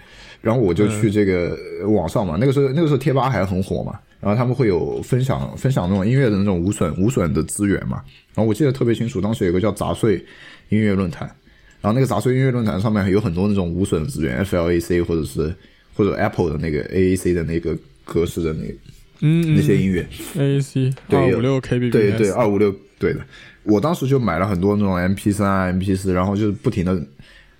[0.46, 8.00] 然后我就去这个网上嘛，那个时候那个时候贴吧还很火嘛，然后他们会有分享分享那种音乐的那种无损无损的资源嘛。
[8.32, 10.24] 然后我记得特别清楚，当时有个叫杂碎
[10.68, 11.26] 音乐论坛，
[11.80, 15.52] 然后那个杂碎音乐论坛上面有很多那种无损资源，FLAC 或者是
[15.96, 18.72] 或者 Apple 的那个 AAC 的那个格式的那
[19.22, 23.20] 嗯那些音乐，AAC 二五六 KB 对对二五六对的，
[23.64, 27.02] 我当时就买了很多那种 MP 三 MP 四，然后就是不停的。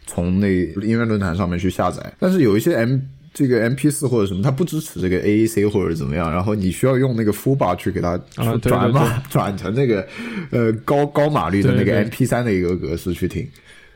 [0.06, 0.46] 从那
[0.82, 2.98] 音乐论坛上面去下载，但是有一些 M
[3.34, 8.16] 这个 MP 四或者什么，它不支持这个 AAC 或者怎么样，然后你需要用那个 Fubar 去给它
[8.62, 10.06] 转码 转成那个
[10.50, 13.46] 呃高高码率的那个 MP 三的一个格式去听，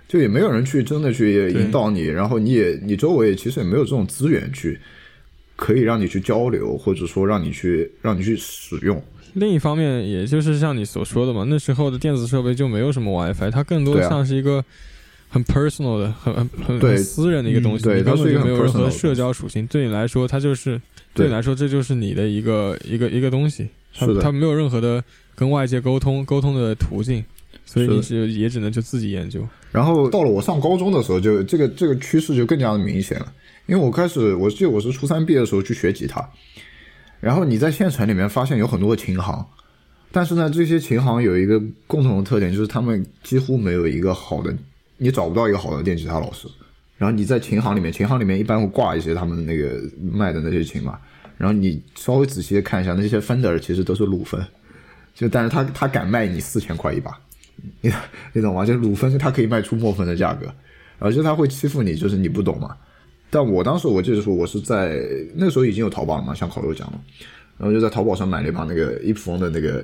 [0.07, 4.79] 就也没有人去真的去引导你，然后你也你周围其实也没有这种资源去
[5.57, 9.03] 可以让你去交流，或者说让你去让你去使用。
[9.33, 14.63] 另一方面，也就是像你所说的嘛，那时候的电子设备就没有什么 WiFi，它更多像是一个。
[15.31, 19.66] 很 personal 的，很很很私人的一个东西，对，根本就没有任何社交属性。
[19.68, 20.81] 对你来说，它就是
[21.14, 23.68] 对你来说，这就是你的一个一个一个东西。
[23.93, 25.03] 是的，它没有任何的
[25.35, 27.24] 跟外界沟通沟通的途径，
[27.64, 29.47] 所以你就也只能就自己研究。
[29.72, 33.33] 然后到了我上高中的时候，就这个这个趋势就更加的明显了。
[33.66, 36.28] 因为我开始，我记得我是初三毕业的时候去学吉他，
[37.20, 39.45] 然后你在县城里面发现有很多的琴行，
[40.12, 44.53] 但是呢，这些琴行有一个共同的特点，就是他们几乎没有一个好的。
[45.03, 46.46] 你找不到一个好的电吉他老师，
[46.98, 49.80] 然后你在琴行里面，琴行里面一般会挂一些他们那个
[50.12, 50.98] 卖的那些琴嘛，
[51.38, 54.38] 然后你稍微仔细的看一下，那些 Fender 其实都是鲁芬，
[55.14, 57.18] 就但是他他敢卖你四千块一把，
[57.80, 57.90] 你
[58.34, 58.66] 你懂吗？
[58.66, 60.53] 就是鲁芬他可以卖出墨芬的价格，
[60.98, 62.76] 而且他会欺负你，就是你不懂嘛。
[63.30, 65.01] 但我当时我记得说，我是在
[65.34, 67.01] 那时候已经有淘宝了嘛，像烤肉讲了，
[67.57, 69.82] 然后就在淘宝上买了一把那个一普风的那个，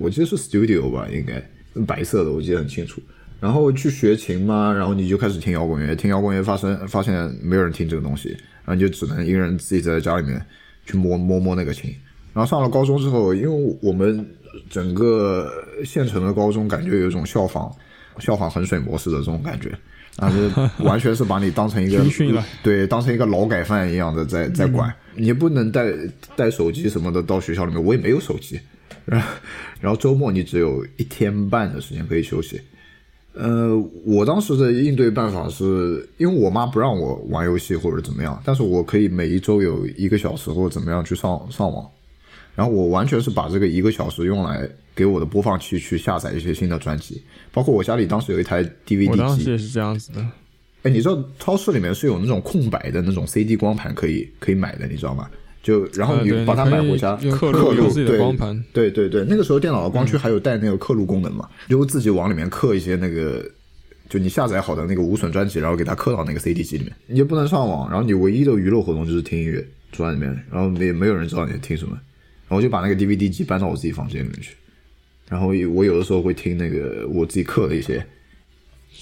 [0.00, 1.40] 我记得是 Studio 吧，应该
[1.84, 3.00] 白色的，我记得很清楚。
[3.40, 8.30] 然后去学琴嘛，然后你就开始听摇滚乐，听摇滚乐发生发现没有人听这个东西，
[8.64, 10.44] 然后你就只能一个人自己在家里面
[10.84, 11.94] 去摸摸摸那个琴。
[12.32, 14.26] 然后上了高中之后，因为我们
[14.68, 15.50] 整个
[15.84, 17.70] 县城的高中感觉有一种效仿
[18.18, 19.70] 效仿衡水模式的这种感觉，
[20.16, 22.04] 啊，就完全是把你当成一个
[22.62, 25.92] 对当成一个劳改犯一样的在在管，你不能带
[26.34, 28.60] 带手机什么的到学校里面，我也没有手机，
[29.04, 29.28] 然后
[29.80, 32.60] 然后周末你只有一天半的时间可以休息。
[33.38, 41.86] 呃，我当时的应对办法是，因为我妈不让我玩游戏或者怎么样，但是我可以每一周有一个小时或者怎么样去上上网，
[42.54, 47.22] 然后我完全是把这个一个小时用来给我的播放器去下载一些新的专辑，
[47.52, 50.26] 包括我家里当时有一台 DVD 机，我当时也是这样子的。
[50.84, 55.28] 哎，你知道超市里面是有那种空白的那种 CD 光盘可以可以买的，你知道吗？
[55.66, 57.74] 就然后你把它买回家刻录，
[58.72, 63.44] 对对对对，那个时候电脑的光驱还有带那个刻录功能嘛，就自己往里面刻一些那个
[64.08, 74.54] 就你下载好的那个无损专辑，然后给它刻到那个 CD 机里面，你也不能上网，然后你唯一的娱乐活动就是听音乐，坐在里面，然后没没有人知道你在听什么，然后我就把那个 DVD 机搬到我自己房间里面去，
[75.28, 78.06] 然后我有的时候会听那个我自己刻的一些，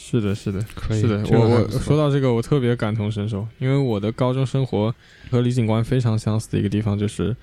[0.07, 1.25] 是的，是的，可以是的。
[1.31, 4.95] 我我说到这个，我特别感同身受，因为我的高中生活
[5.31, 7.35] 和李警官非常相似的一个地方就是，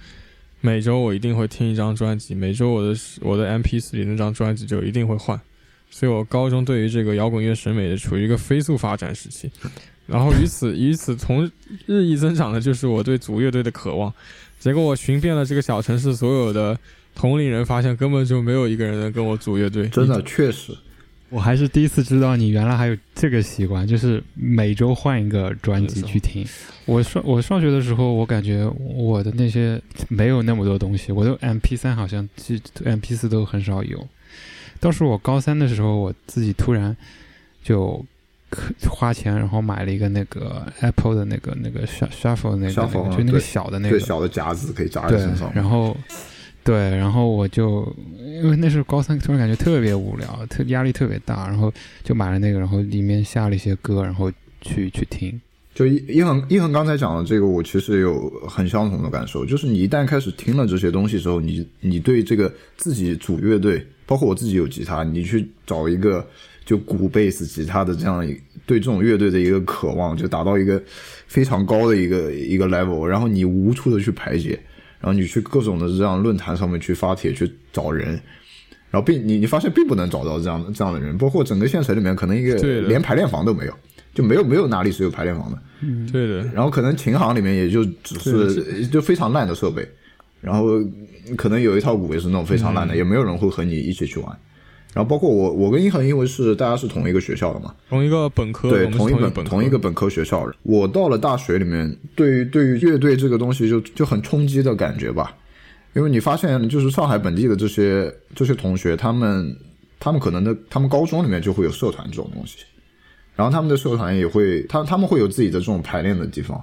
[0.62, 5.42] 每周我一定会听一张专辑，每周我的我的 MP 四里那张专辑就一定会换，
[5.90, 9.50] 所以我高中对于这个摇滚乐审美的处于一个飞速发展时期。
[10.06, 11.50] 然后与此 与此同
[11.88, 14.14] 日益增长的就是我对组乐队的渴望。
[14.60, 16.78] 结果我寻遍了这个小城市所有的
[17.16, 19.88] 同龄人，发现根本就没有一个人能跟我组乐队。
[19.88, 20.78] 真的确实，
[21.32, 26.46] 我还是第一次知道你原来还有这个习惯，就是每周换一个专辑去听。
[26.86, 34.06] 我上我上学的时候，我感觉我的那些没有那么多东西，我的 MP 三好像记 MP 四都很少有。
[34.82, 36.96] 倒是我高三的时候，我自己突然
[37.64, 38.04] 就
[38.50, 45.96] 可花钱，然后买了一个那个 Apple 的那个那个 shu- shuffle 那个就那个小的那个对小的夹子可以夹在对身上，，然后
[46.64, 54.32] 对，然后我就因为那时候高三，突然感觉特别无聊，特压力特别大，然后就买了那个，然后里面下了一些歌，然后
[54.62, 55.40] 去去听。
[55.74, 66.28] 就一一恒一恒刚才讲的这个，我其实有很相同的感受，就是你一旦开始听了这些东西之后，你你对这个自己组乐队，包括我自己有吉他，你去找一个
[66.66, 70.82] 就鼓、贝斯、吉他的这样一对这种乐队的一个渴望，就达到一个
[71.26, 74.60] 非常高的一个一个 level，然后你无处的去排解，
[75.02, 78.12] 然后你去各种的这样论坛上面去发帖去找人，
[78.90, 83.74] 然后并你你发现并不能找到这样的这样的人，包括整个县城里面可能一个连排练房都没有，
[84.14, 85.58] 就没有没有哪里是有排练房的。
[85.82, 89.88] 嗯对的，然后可能琴行里面也就只是就非常烂的设备，
[90.40, 90.80] 然后
[91.36, 94.38] 可能有一套鼓也是那种非常烂的，也没有人会和你一起去玩。
[94.94, 100.46] 然后包括我，我跟一恒因为是大家是同一个学校的嘛，同一个本科，对，同一本同一个本科学校。
[100.64, 105.34] 我到了大学里面，对于对于乐队这个东西就就很冲击的感觉吧，
[105.94, 109.56] 因为你发现就是上海本地的这些这些同学，他们
[110.00, 112.58] 他们可能的他们高中里面就会有社团这种东西，
[113.36, 116.62] 然后他们的社团也会他他们会有自己的这种排练的地方，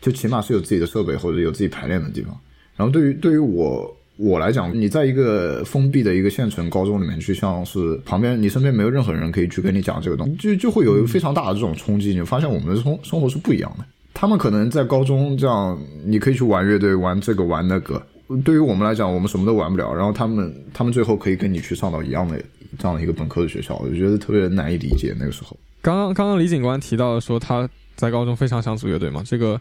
[0.00, 2.36] 就起码是有自己的设备或者有自己排练的地方。
[2.76, 12.12] 然后对于对于我我来讲，你在一个封闭的一个县城高中里面去，像是旁边你身边没有任何人可以去跟你讲这个东西，就就会有一个非常大的这种冲击。
[12.12, 13.84] 你发现我们的生生活是不一样的。
[14.12, 18.02] 他们可能在高中这样，你可以去玩乐队，玩这个玩那个。
[18.44, 19.94] 对于我们来讲，我们什么都玩不了。
[19.94, 22.36] 然后他们他们最后可以跟你去上到一样的
[22.76, 25.14] 这样的一个本科的学校，我就觉得特别难以理解。
[25.16, 29.58] 那个时候，刚刚刚刚李警官提到了说他在高中非常想组乐队嘛，这个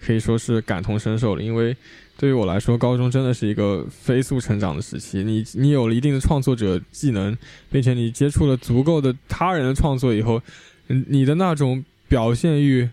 [0.00, 1.76] 可以说是感同身受了，因为
[2.16, 5.22] 对于我来说，高中真的是一个飞速成长的时期。
[5.22, 7.36] 你你有了一定的创作者技能，
[7.70, 10.40] 并且你接触了足够的他人的创作以后，
[10.88, 12.88] 嗯，你的那种表现欲、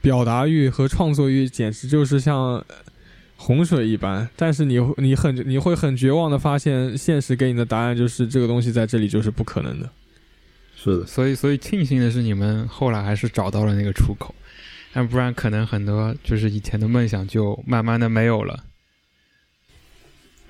[0.00, 2.64] 表达欲和创作欲，简直就是像
[3.36, 4.28] 洪水一般。
[4.36, 9.90] 但是你你很你会很绝望的发现，现实给你的答案就是这个东西在这里就是不可能的。
[10.74, 14.34] 是的，所以，所以庆幸的是，你们后来还是找到了那个出口，
[14.94, 18.64] 要不然可能很多就是以前的梦想就慢慢的没有了。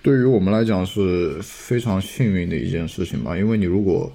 [0.03, 4.13] 对于我们来讲是非常幸运的一件事情吧，因为你如果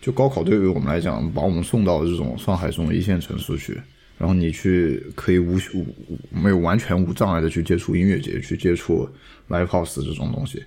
[0.00, 3.78] 就高考对于我们来讲，把我们送到这种上海这种一线城市去，
[4.16, 9.06] 然后你去可以无无无没有完全无障碍的去接触音乐节，去接触
[9.50, 10.64] live house 这种东西，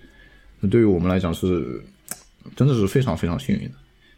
[0.59, 1.83] 那对于我们来讲是
[2.55, 3.75] 真的是非常非常幸运的。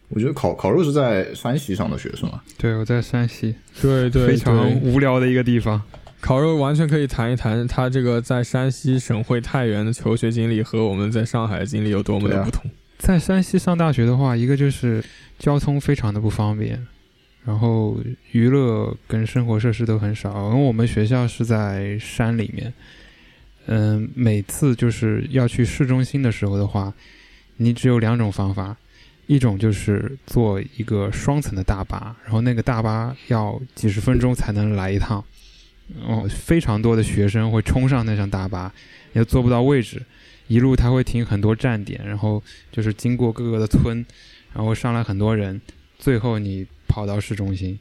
[0.10, 2.41] 我觉得烤烤肉是在山西上的学是吗？
[2.58, 5.82] 对，我在山西，对对，非常无聊的一个地方。
[6.20, 12.64] 烤肉完全可以谈一谈他这个在山西省会太原的求学经历和我们在上海的经历有多么的不同。
[12.97, 15.03] 在山西上大学的话，一个就是
[15.38, 16.88] 交通非常的不方便，
[17.45, 17.97] 然后
[18.32, 20.49] 娱乐跟生活设施都很少。
[20.51, 22.74] 因为我们学校是在山里面，
[23.68, 26.91] 嗯，每次就是要去市中心的时候的话，
[27.58, 28.76] 你只有两种方法，
[29.28, 35.23] 一种就是坐一个双层的大巴，然后那个大巴要几十分钟才能来一趟，
[36.05, 38.73] 哦，非常多的学生会冲上那辆大巴，
[39.13, 40.01] 也坐不到位置。
[40.47, 44.05] 一路他会停很多站点，然后就是经过各个的村，
[44.53, 45.59] 然后上来很多人，
[45.99, 47.78] 最后你跑到市中心，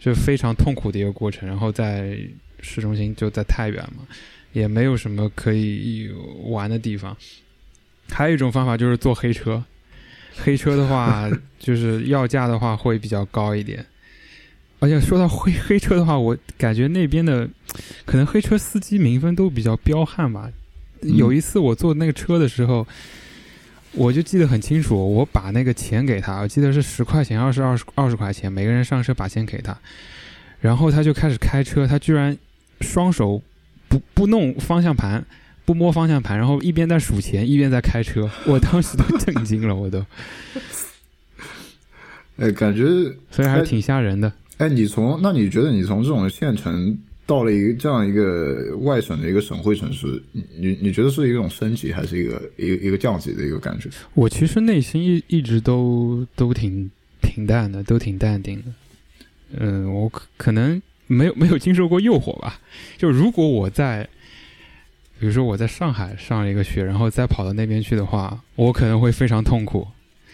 [0.00, 1.48] 就非常痛苦的一个过程。
[1.48, 2.18] 然后在
[2.60, 4.04] 市中心就在太原嘛，
[4.52, 6.10] 也没有什么可以
[6.46, 7.16] 玩的地方。
[8.10, 9.62] 还有一种方法就是坐黑车，
[10.36, 11.28] 黑车的话
[11.58, 13.84] 就是要价的话会比较高一点。
[14.78, 17.46] 而且说到黑黑车的话，我感觉那边的
[18.06, 20.50] 可能黑车司机评分都比较彪悍吧。
[21.02, 22.86] 有一次我坐那个车的时候，
[23.92, 29.76] 我就记得很清楚，我把那个钱给他，我记得是十块钱、二十二十二十块钱，每个人上车把钱给他，
[30.60, 32.36] 然后他就开始开车，他居然
[32.80, 33.42] 双手
[33.88, 35.22] 不不弄方向盘，
[35.70, 40.04] 不摸方向盘，然后一边在数钱，一边在开车，我当时都震惊了，我都，
[42.38, 42.82] 哎，感觉
[43.30, 44.32] 所以还是挺吓人的。
[44.56, 53.88] 哎，你从那你觉得你从这种县城到了一个这样一个外省的一个省会城市，你你你觉得是一种升级还是一个一个一个降级的一个感觉？
[54.14, 56.90] 我其实内心一一直都都挺
[57.22, 58.64] 平淡的，都挺淡定的。
[59.56, 62.58] 嗯，我可可能没有没有经受过诱惑吧。
[62.98, 64.08] 就如果我在，
[65.20, 69.86] 比如说我在上海上了一个学，然后再跑到那边去的话，我可能会非常痛苦。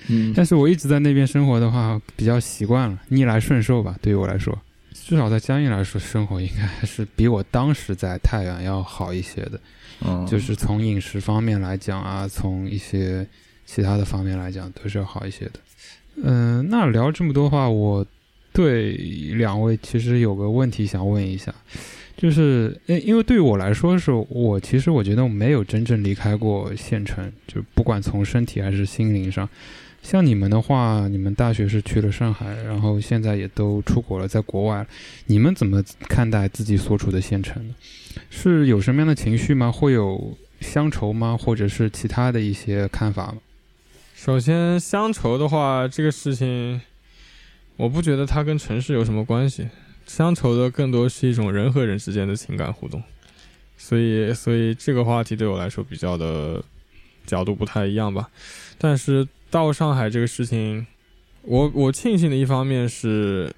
[0.09, 3.99] 嗯但是我一直在那边生活的话，比较习惯了，逆来顺受吧。
[4.01, 4.57] 对于我来说，
[4.93, 9.61] 至少在江阴来说，生活应该还是比我当时在太原要好一些的。
[10.07, 13.27] 嗯，就是从饮食方面来讲啊，从一些
[13.65, 15.55] 其他的方面来讲，都是要好一些的。
[16.23, 18.07] 嗯、那聊这么多话，我
[18.53, 21.53] 对两位其实有个问题想问一下，
[22.17, 29.49] 就是因因为对于我来说是，我其实我觉得我没有真正离开过县城，就不管从身体还是心灵上。
[30.03, 34.87] 像你们的话，你们大学是去了上海，然后现在也都出国了，在国外，
[35.27, 37.75] 你们怎么看待自己所处的县城呢？
[38.31, 39.71] 是有什么样的情绪吗？
[39.73, 41.37] 会有乡愁吗？
[41.37, 43.39] 或者是其他的一些看法吗？
[44.15, 46.81] 首先，乡愁的话，这个事情，
[47.77, 49.69] 我不觉得它跟城市有什么关系。
[50.07, 53.03] 乡愁的更多是一种人和人之间的情感互动，
[53.77, 56.63] 所以，所以这个话题对我来说比较的
[57.27, 58.31] 角度不太一样吧。
[58.79, 60.87] 但是到上海这个事情，
[61.43, 63.53] 我我庆幸的一方面是，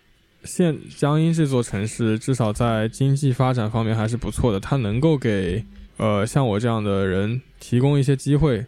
[0.44, 5.64] 现江阴这座城市至少在经济发展方面还是不错的，它能够给
[5.96, 8.64] 呃像我这样的人提供一些机会。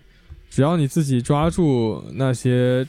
[0.51, 2.87] 只要你自己抓住那些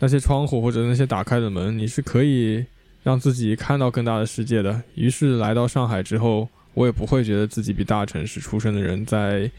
[0.00, 2.64] 那些窗户或者那些打开的门，你是可以
[3.02, 4.82] 让自己看到更大的世界的。
[4.94, 9.50] 于是来到上海之后，我也不会觉得自己比大城市出生的人在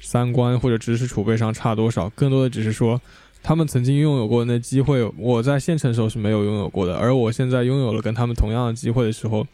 [0.00, 3.00] 三观或者知识储备上差多少，更多的只是说
[3.42, 9.46] 他们曾经拥有过那机会，我在县城时候是没有拥有过的，而我现在拥有了跟他们同样的机会的时候。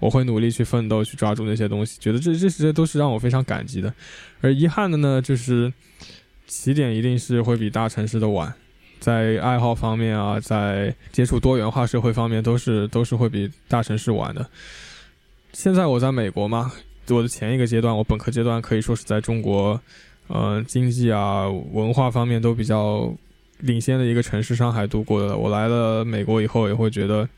[0.00, 3.92] 我会努力去奋斗，去抓住那些东西，觉得这这些都是让我非常感激的。
[4.40, 5.72] 而遗憾的呢，就是
[6.46, 8.54] 起点一定是会比大城市的晚，
[9.00, 14.46] 在爱好方面啊，在接触多元化社会方面，都是都是会比大城市晚的。
[15.52, 16.72] 现在我在美国嘛，
[17.08, 19.80] 我的前一个阶段，我本科阶段可以说是在中国，
[20.26, 23.12] 呃，经济啊、文化方面都比较
[23.60, 25.36] 领先的一个城市上海度过的。
[25.36, 27.28] 我来了美国以后，也会觉得。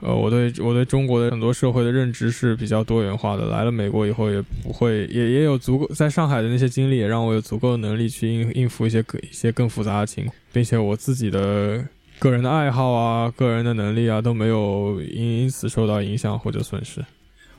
[0.00, 3.46] 呃，我对我对中国的很多社会的认知是比较多元化的。
[3.46, 11.86] 来了美国以后，也不会也也有足够在上海的那些经历，也让我有足够的能力去应应付一些更一些更复杂的情况，并且我自己的
[12.18, 17.04] 个人的爱好啊、个人的能力啊都没有因因此受到影响或者损失。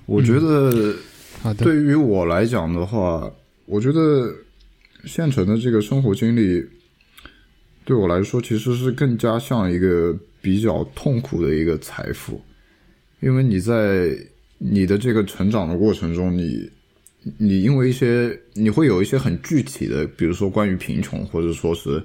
[0.08, 0.96] 我觉得，
[1.60, 3.32] 对于我来讲的话，
[3.68, 4.34] 我觉得
[5.06, 6.68] 现成的这个生活经历，
[7.86, 12.42] 对我来说其实是更加像一个比较痛苦的一个财富，
[13.20, 14.10] 因为你在
[14.58, 16.68] 你的这个成长的过程中，你
[17.38, 22.04] 你因为一些你会有一些很具体的，比如说关于贫穷，或者说是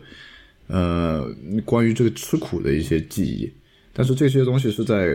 [0.73, 1.31] 呃
[1.67, 3.53] 关于这个吃苦的一些记忆，
[3.93, 5.15] 但是这些东西是在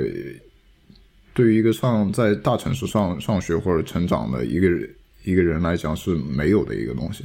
[1.34, 4.70] 对于一个上在大城市上上学或者成长的一个
[5.24, 7.24] 一个人来讲是没有的一个东西，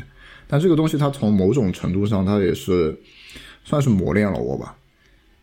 [0.48, 2.98] 但这个东西它从某种程度上它也是
[3.64, 4.76] 算是磨练了我吧，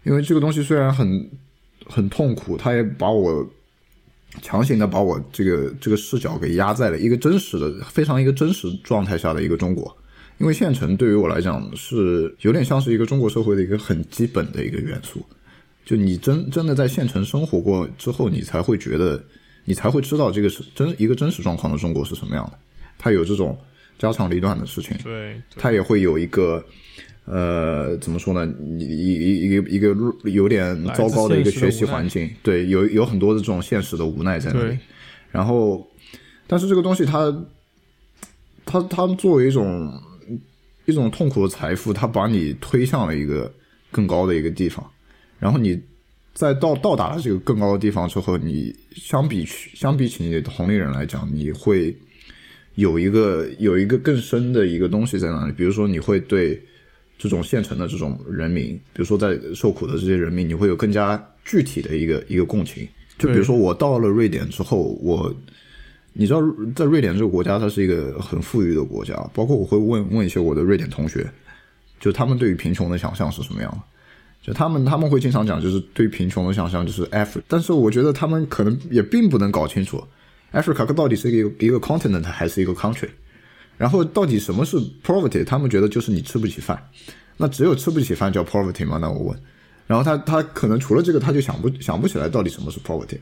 [0.04, 1.30] 因为这个东西虽然很
[1.86, 3.48] 很痛苦，它也把我
[4.42, 9.96] 强行的把我这个这个视角给压在了一个真实的非常一个真实状态下的一个中国。
[10.40, 15.24] 因为县城对于我来讲是有点像是一个中国社会的一个很基本的一个元素，
[15.86, 19.22] 就你真真的在县城生活过之后，你才会觉得，
[19.66, 22.58] 你才会知道这个是真一个真实状况的中国是什么样的。
[22.98, 23.58] 它有这种
[23.98, 26.64] 家长里短的事情，对，它也会有一个
[27.26, 28.50] 呃，怎么说呢？
[28.80, 34.78] 一一一个一个有点糟糕的一个学习环境，对，有有很多的这种现实的无奈在那里。
[35.32, 35.86] 然后，
[36.48, 37.46] 但是这个东西它，
[38.66, 39.92] 它它作为一种
[40.90, 43.52] 一种痛苦的财富，它把你推向了一个
[43.92, 44.86] 更高的一个地方，
[45.40, 45.80] 然后你
[46.34, 51.96] 在到到达了这个更高的地方之后，你相比起相比起你的同龄人来讲，你会
[52.76, 56.62] 有一个有一个更深的一个东西在那里，比如说你会对
[57.18, 62.88] 这种现成的这种人民，比如说在受苦的这些人民，你会有更加具体的一个一个共情。
[63.18, 65.36] 就比如说我到了瑞典之后，我
[66.20, 66.42] 你知道，
[66.76, 69.16] 在瑞典这个国家，它是一个很富裕的国家。
[69.34, 71.26] 包括我会问问一些我的瑞典同学，
[71.98, 73.80] 就他们对于贫穷的想象是什么样的？
[74.42, 77.42] 就他们他们会经常讲，就是对贫穷的想象就是 Africa。
[77.48, 80.04] 但是我觉得他们可能也并不能搞清楚
[80.52, 83.08] ，Africa 到底是一个一个 continent 还是一个 country。
[83.78, 85.46] 然后到底什么是 poverty？
[85.46, 86.78] 他们觉得就是你吃不起饭。
[87.38, 88.98] 那只有吃不起饭叫 poverty 吗？
[89.02, 89.40] 那我问。
[89.88, 93.18] 然后他他可能除了这个，他就想不想不起来到底什么是 poverty。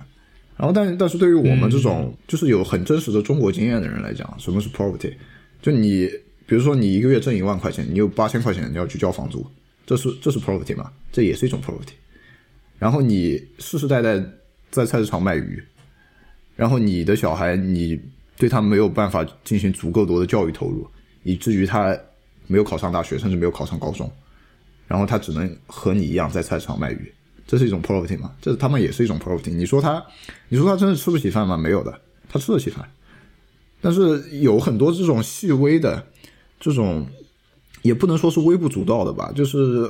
[0.57, 5.13] 然后但但是对于我们这种就是有很真实的中国经验的人来讲，什么是 poverty？
[5.61, 6.09] 就你
[6.47, 9.45] 比如说你一个月挣一万块钱，你有八千块钱你要去交房租，
[9.85, 10.91] 这是这是 poverty 吗？
[11.11, 11.93] 这也是一种 poverty。
[12.79, 14.19] 然后你世世代代
[14.71, 15.63] 在菜市场卖鱼，
[16.55, 17.99] 然后你的小孩你
[18.35, 20.87] 对他没有办法进行足够多的教育投入，
[21.23, 21.95] 以至于他
[22.47, 24.11] 没有考上大学，甚至没有考上高中，
[24.87, 27.13] 然后他只能和你一样在菜市场卖鱼。
[27.47, 28.33] 这是一种 poverty 吗？
[28.41, 29.51] 这他们也是一种 poverty。
[29.55, 30.05] 你说他，
[30.49, 31.57] 你说他真的吃不起饭吗？
[31.57, 32.87] 没有的，他吃得起饭。
[33.79, 36.05] 但是有很多这种细微的，
[36.59, 37.07] 这种
[37.83, 39.89] 也不能说是微不足道的吧，就是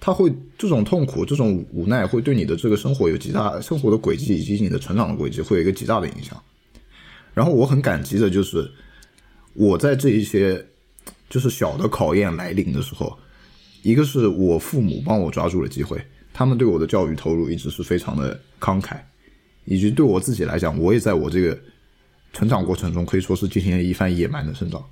[0.00, 6.40] 他会这种痛苦、这种无奈，会对你的这个生活有极大生活的轨迹以及你的成长的轨迹会有一个极大的影响。
[7.34, 8.70] 然后我很感激的就是，
[9.52, 10.64] 我在这一些
[11.28, 13.18] 就是小的考验来临的时候，
[13.82, 16.00] 一个是我父母帮我抓住了机会。
[16.38, 18.98] 他们对我的教育投入一直是非常的慷慨，
[19.64, 21.58] 以及对我自己来讲，我也在我这个
[22.34, 24.84] 成长过程中可以说是进行了一番野蛮的生长。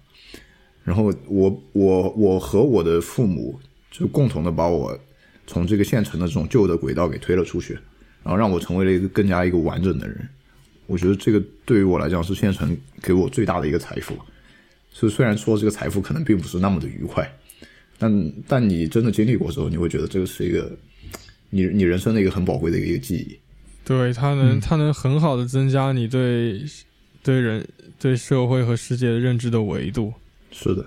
[0.84, 4.98] 然后我我我和我的父母就共同的把我
[5.46, 7.74] 从这个县城的这种旧的轨道给推了出去，
[8.22, 10.26] 然后让我成为了一个更加一个完整的人。
[10.86, 14.16] 我觉得这个对于我来讲是县城给我最大的一个财富。
[14.90, 17.30] 所以虽然说这个财富可能并不是那么的愉快，
[17.98, 20.74] 但但你真的经历过之后，你会觉得这个是一个。
[21.50, 23.38] 你你人生的一个很宝贵的一个记忆，
[23.84, 26.64] 对它能它能很好的增加你对
[27.22, 27.64] 对人
[28.00, 30.12] 对社会和世界的认知的维度。
[30.50, 30.84] 是的，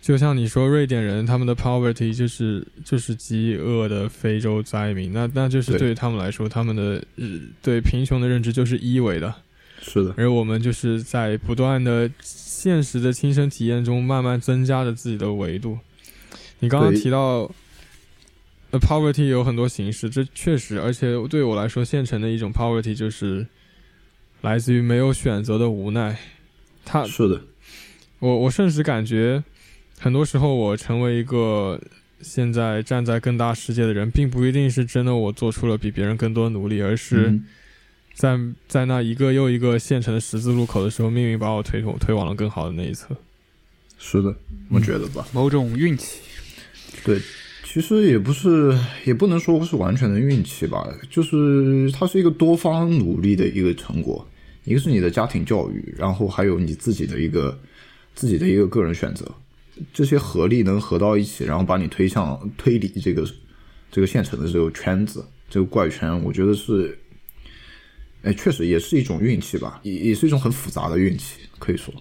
[0.00, 7.02] 就像你说，瑞典人他们的 poverty 就是就是饥饿的非洲灾民，那那就是对于他们来说，他们的
[7.62, 9.34] 对贫穷的认知就是一维的。
[9.80, 15.78] 是的，而我们就是在不断的现实的亲身体验中，慢慢增加着自己的维度。
[16.58, 17.50] 你刚刚提到。
[18.70, 23.46] 呃，poverty 有很多形式，这确实，而且对我来说，现成的一种 poverty 就是
[24.42, 26.18] 来自于没有选择的无奈。
[26.84, 27.42] 他是的，
[28.18, 29.42] 我我甚至感觉，
[29.98, 31.80] 很多时候我成为一个
[32.20, 37.40] 现在站在更大世界的人，并不一定是真的我做出了比别人更多努力，而是
[38.12, 43.16] 在在那一个又一个现成的十字路口的时候，命运把我推推往了更好的那一侧。
[43.98, 44.34] 是的，
[44.68, 46.20] 我觉得吧，某种运气，
[47.02, 47.18] 对。
[47.70, 54.26] 其实也不是，也不能说是完全的运气吧，就是它是一个多方努力的一个成果。
[54.64, 57.58] 一个是你的家庭教育，然后还有你自己的一个
[58.14, 59.30] 自己的一个个人选择，
[59.92, 63.28] 这些合力能合到一起，然后把你推向推理这个
[63.92, 66.18] 这个现成的这个圈子，这个怪圈。
[66.24, 66.98] 我觉得是，
[68.22, 71.92] 哎，确实也是一种运气吧，也也是一种很复杂的运气，可以说。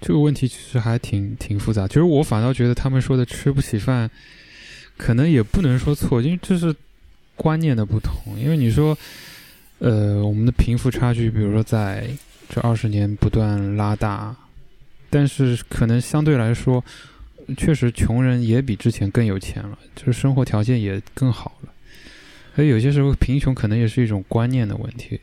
[0.00, 1.86] 这个问题其实还挺挺复杂。
[1.86, 4.10] 其实我反倒觉得他们说的吃不起饭。
[4.98, 6.74] 可能也不能说错，因为这是
[7.36, 8.36] 观念的不同。
[8.36, 8.98] 因为你说，
[9.78, 12.10] 呃，我们的贫富差距，比如说在
[12.48, 14.34] 这二十年不断拉大，
[15.08, 16.84] 但是可能相对来说，
[17.56, 21.72] 确实穷人也比之前更有钱了，就是生活条件也更好了。
[22.56, 25.20] 所以有些时候贫穷可能也是一种观念的问题，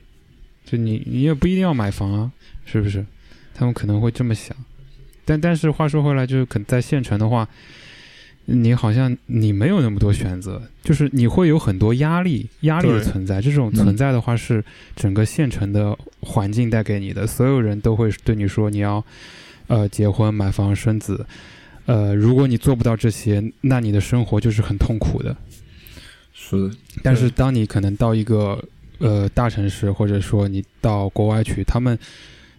[0.66, 2.32] 就你你也不一定要买房啊，
[2.66, 3.06] 是不是？
[3.54, 4.56] 他们可能会这么想。
[5.26, 7.48] 但但是话说回来，就是可能在县城的话。
[8.48, 13.42] 你好像你没有那么多选择，就是你会有很多压力，压力的存在。
[13.42, 14.64] 这种存在的话，是
[14.96, 17.26] 整个县城的环境带给你的。
[17.26, 19.04] 所有人都会对你说，你要
[19.66, 21.26] 呃结婚、买房、生子。
[21.88, 25.36] 呃，如果你做不到这些，那你的生活就是很痛苦的。
[26.34, 26.70] 是。
[27.02, 28.64] 但是当你可能到一个
[29.00, 31.98] 呃大城市，或者说你到国外去，他们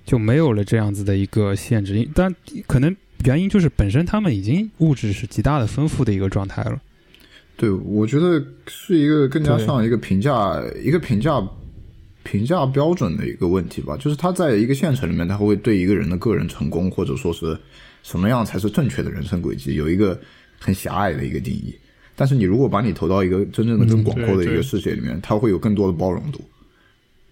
[0.05, 2.09] 就没有了这样子的一个限制。
[2.13, 2.35] 但
[2.67, 2.95] 可能。
[3.25, 6.81] 原因就是本身他们已经物质是极大的丰富的一个状态了。
[7.57, 11.43] 对，我觉得是一个更加像一个评价、一个评价、
[12.23, 13.97] 评价标准的一个问题吧。
[13.97, 17.59] 就是他在一个县城里面，他会对一个人的个人成功，或者说是
[18.03, 20.21] 什么样才是正确的人生轨迹，有一个
[20.59, 21.75] 很狭隘的一个定义。
[22.15, 26.41] 但是你如果把你投到一个真正的更广阔的一个世界里面，他会有更多的包容度，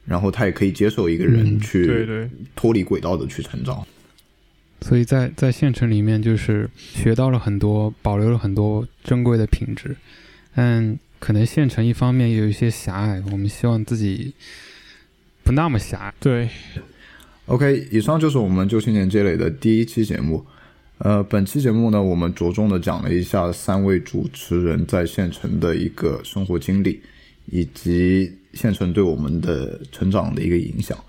[0.06, 3.86] 然后他也可以接受一个人去脱离轨道的去成长。
[4.86, 9.96] 所以在在县城里面，就是学到了很多，保留了很多珍贵的品质。
[10.54, 14.34] 但可能县城一方面有一些狭隘，我们希望自己
[15.42, 16.14] 不那么狭隘。
[16.20, 16.50] 对
[17.46, 20.44] ，OK，以上就是我们旧青年积累的第一期节目。
[20.98, 27.00] 呃，本期节目呢，我们着重的讲了一下三位主持人在县城的一个生活经历，
[27.46, 31.02] 以及县城对我们的成长的一个影响。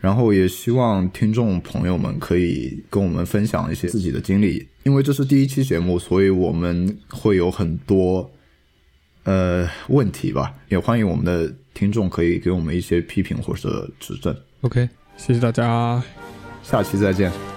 [0.00, 8.30] 然后也希望听众朋友们可以跟我们分享一些自己的经历，因为这是第一期节目，所以我们会有很多
[9.24, 14.36] 呃问题吧，也欢迎我们的听众可以给我们一些批评或者指正。
[14.60, 16.02] OK，谢谢大家。
[16.62, 17.55] 下期再见。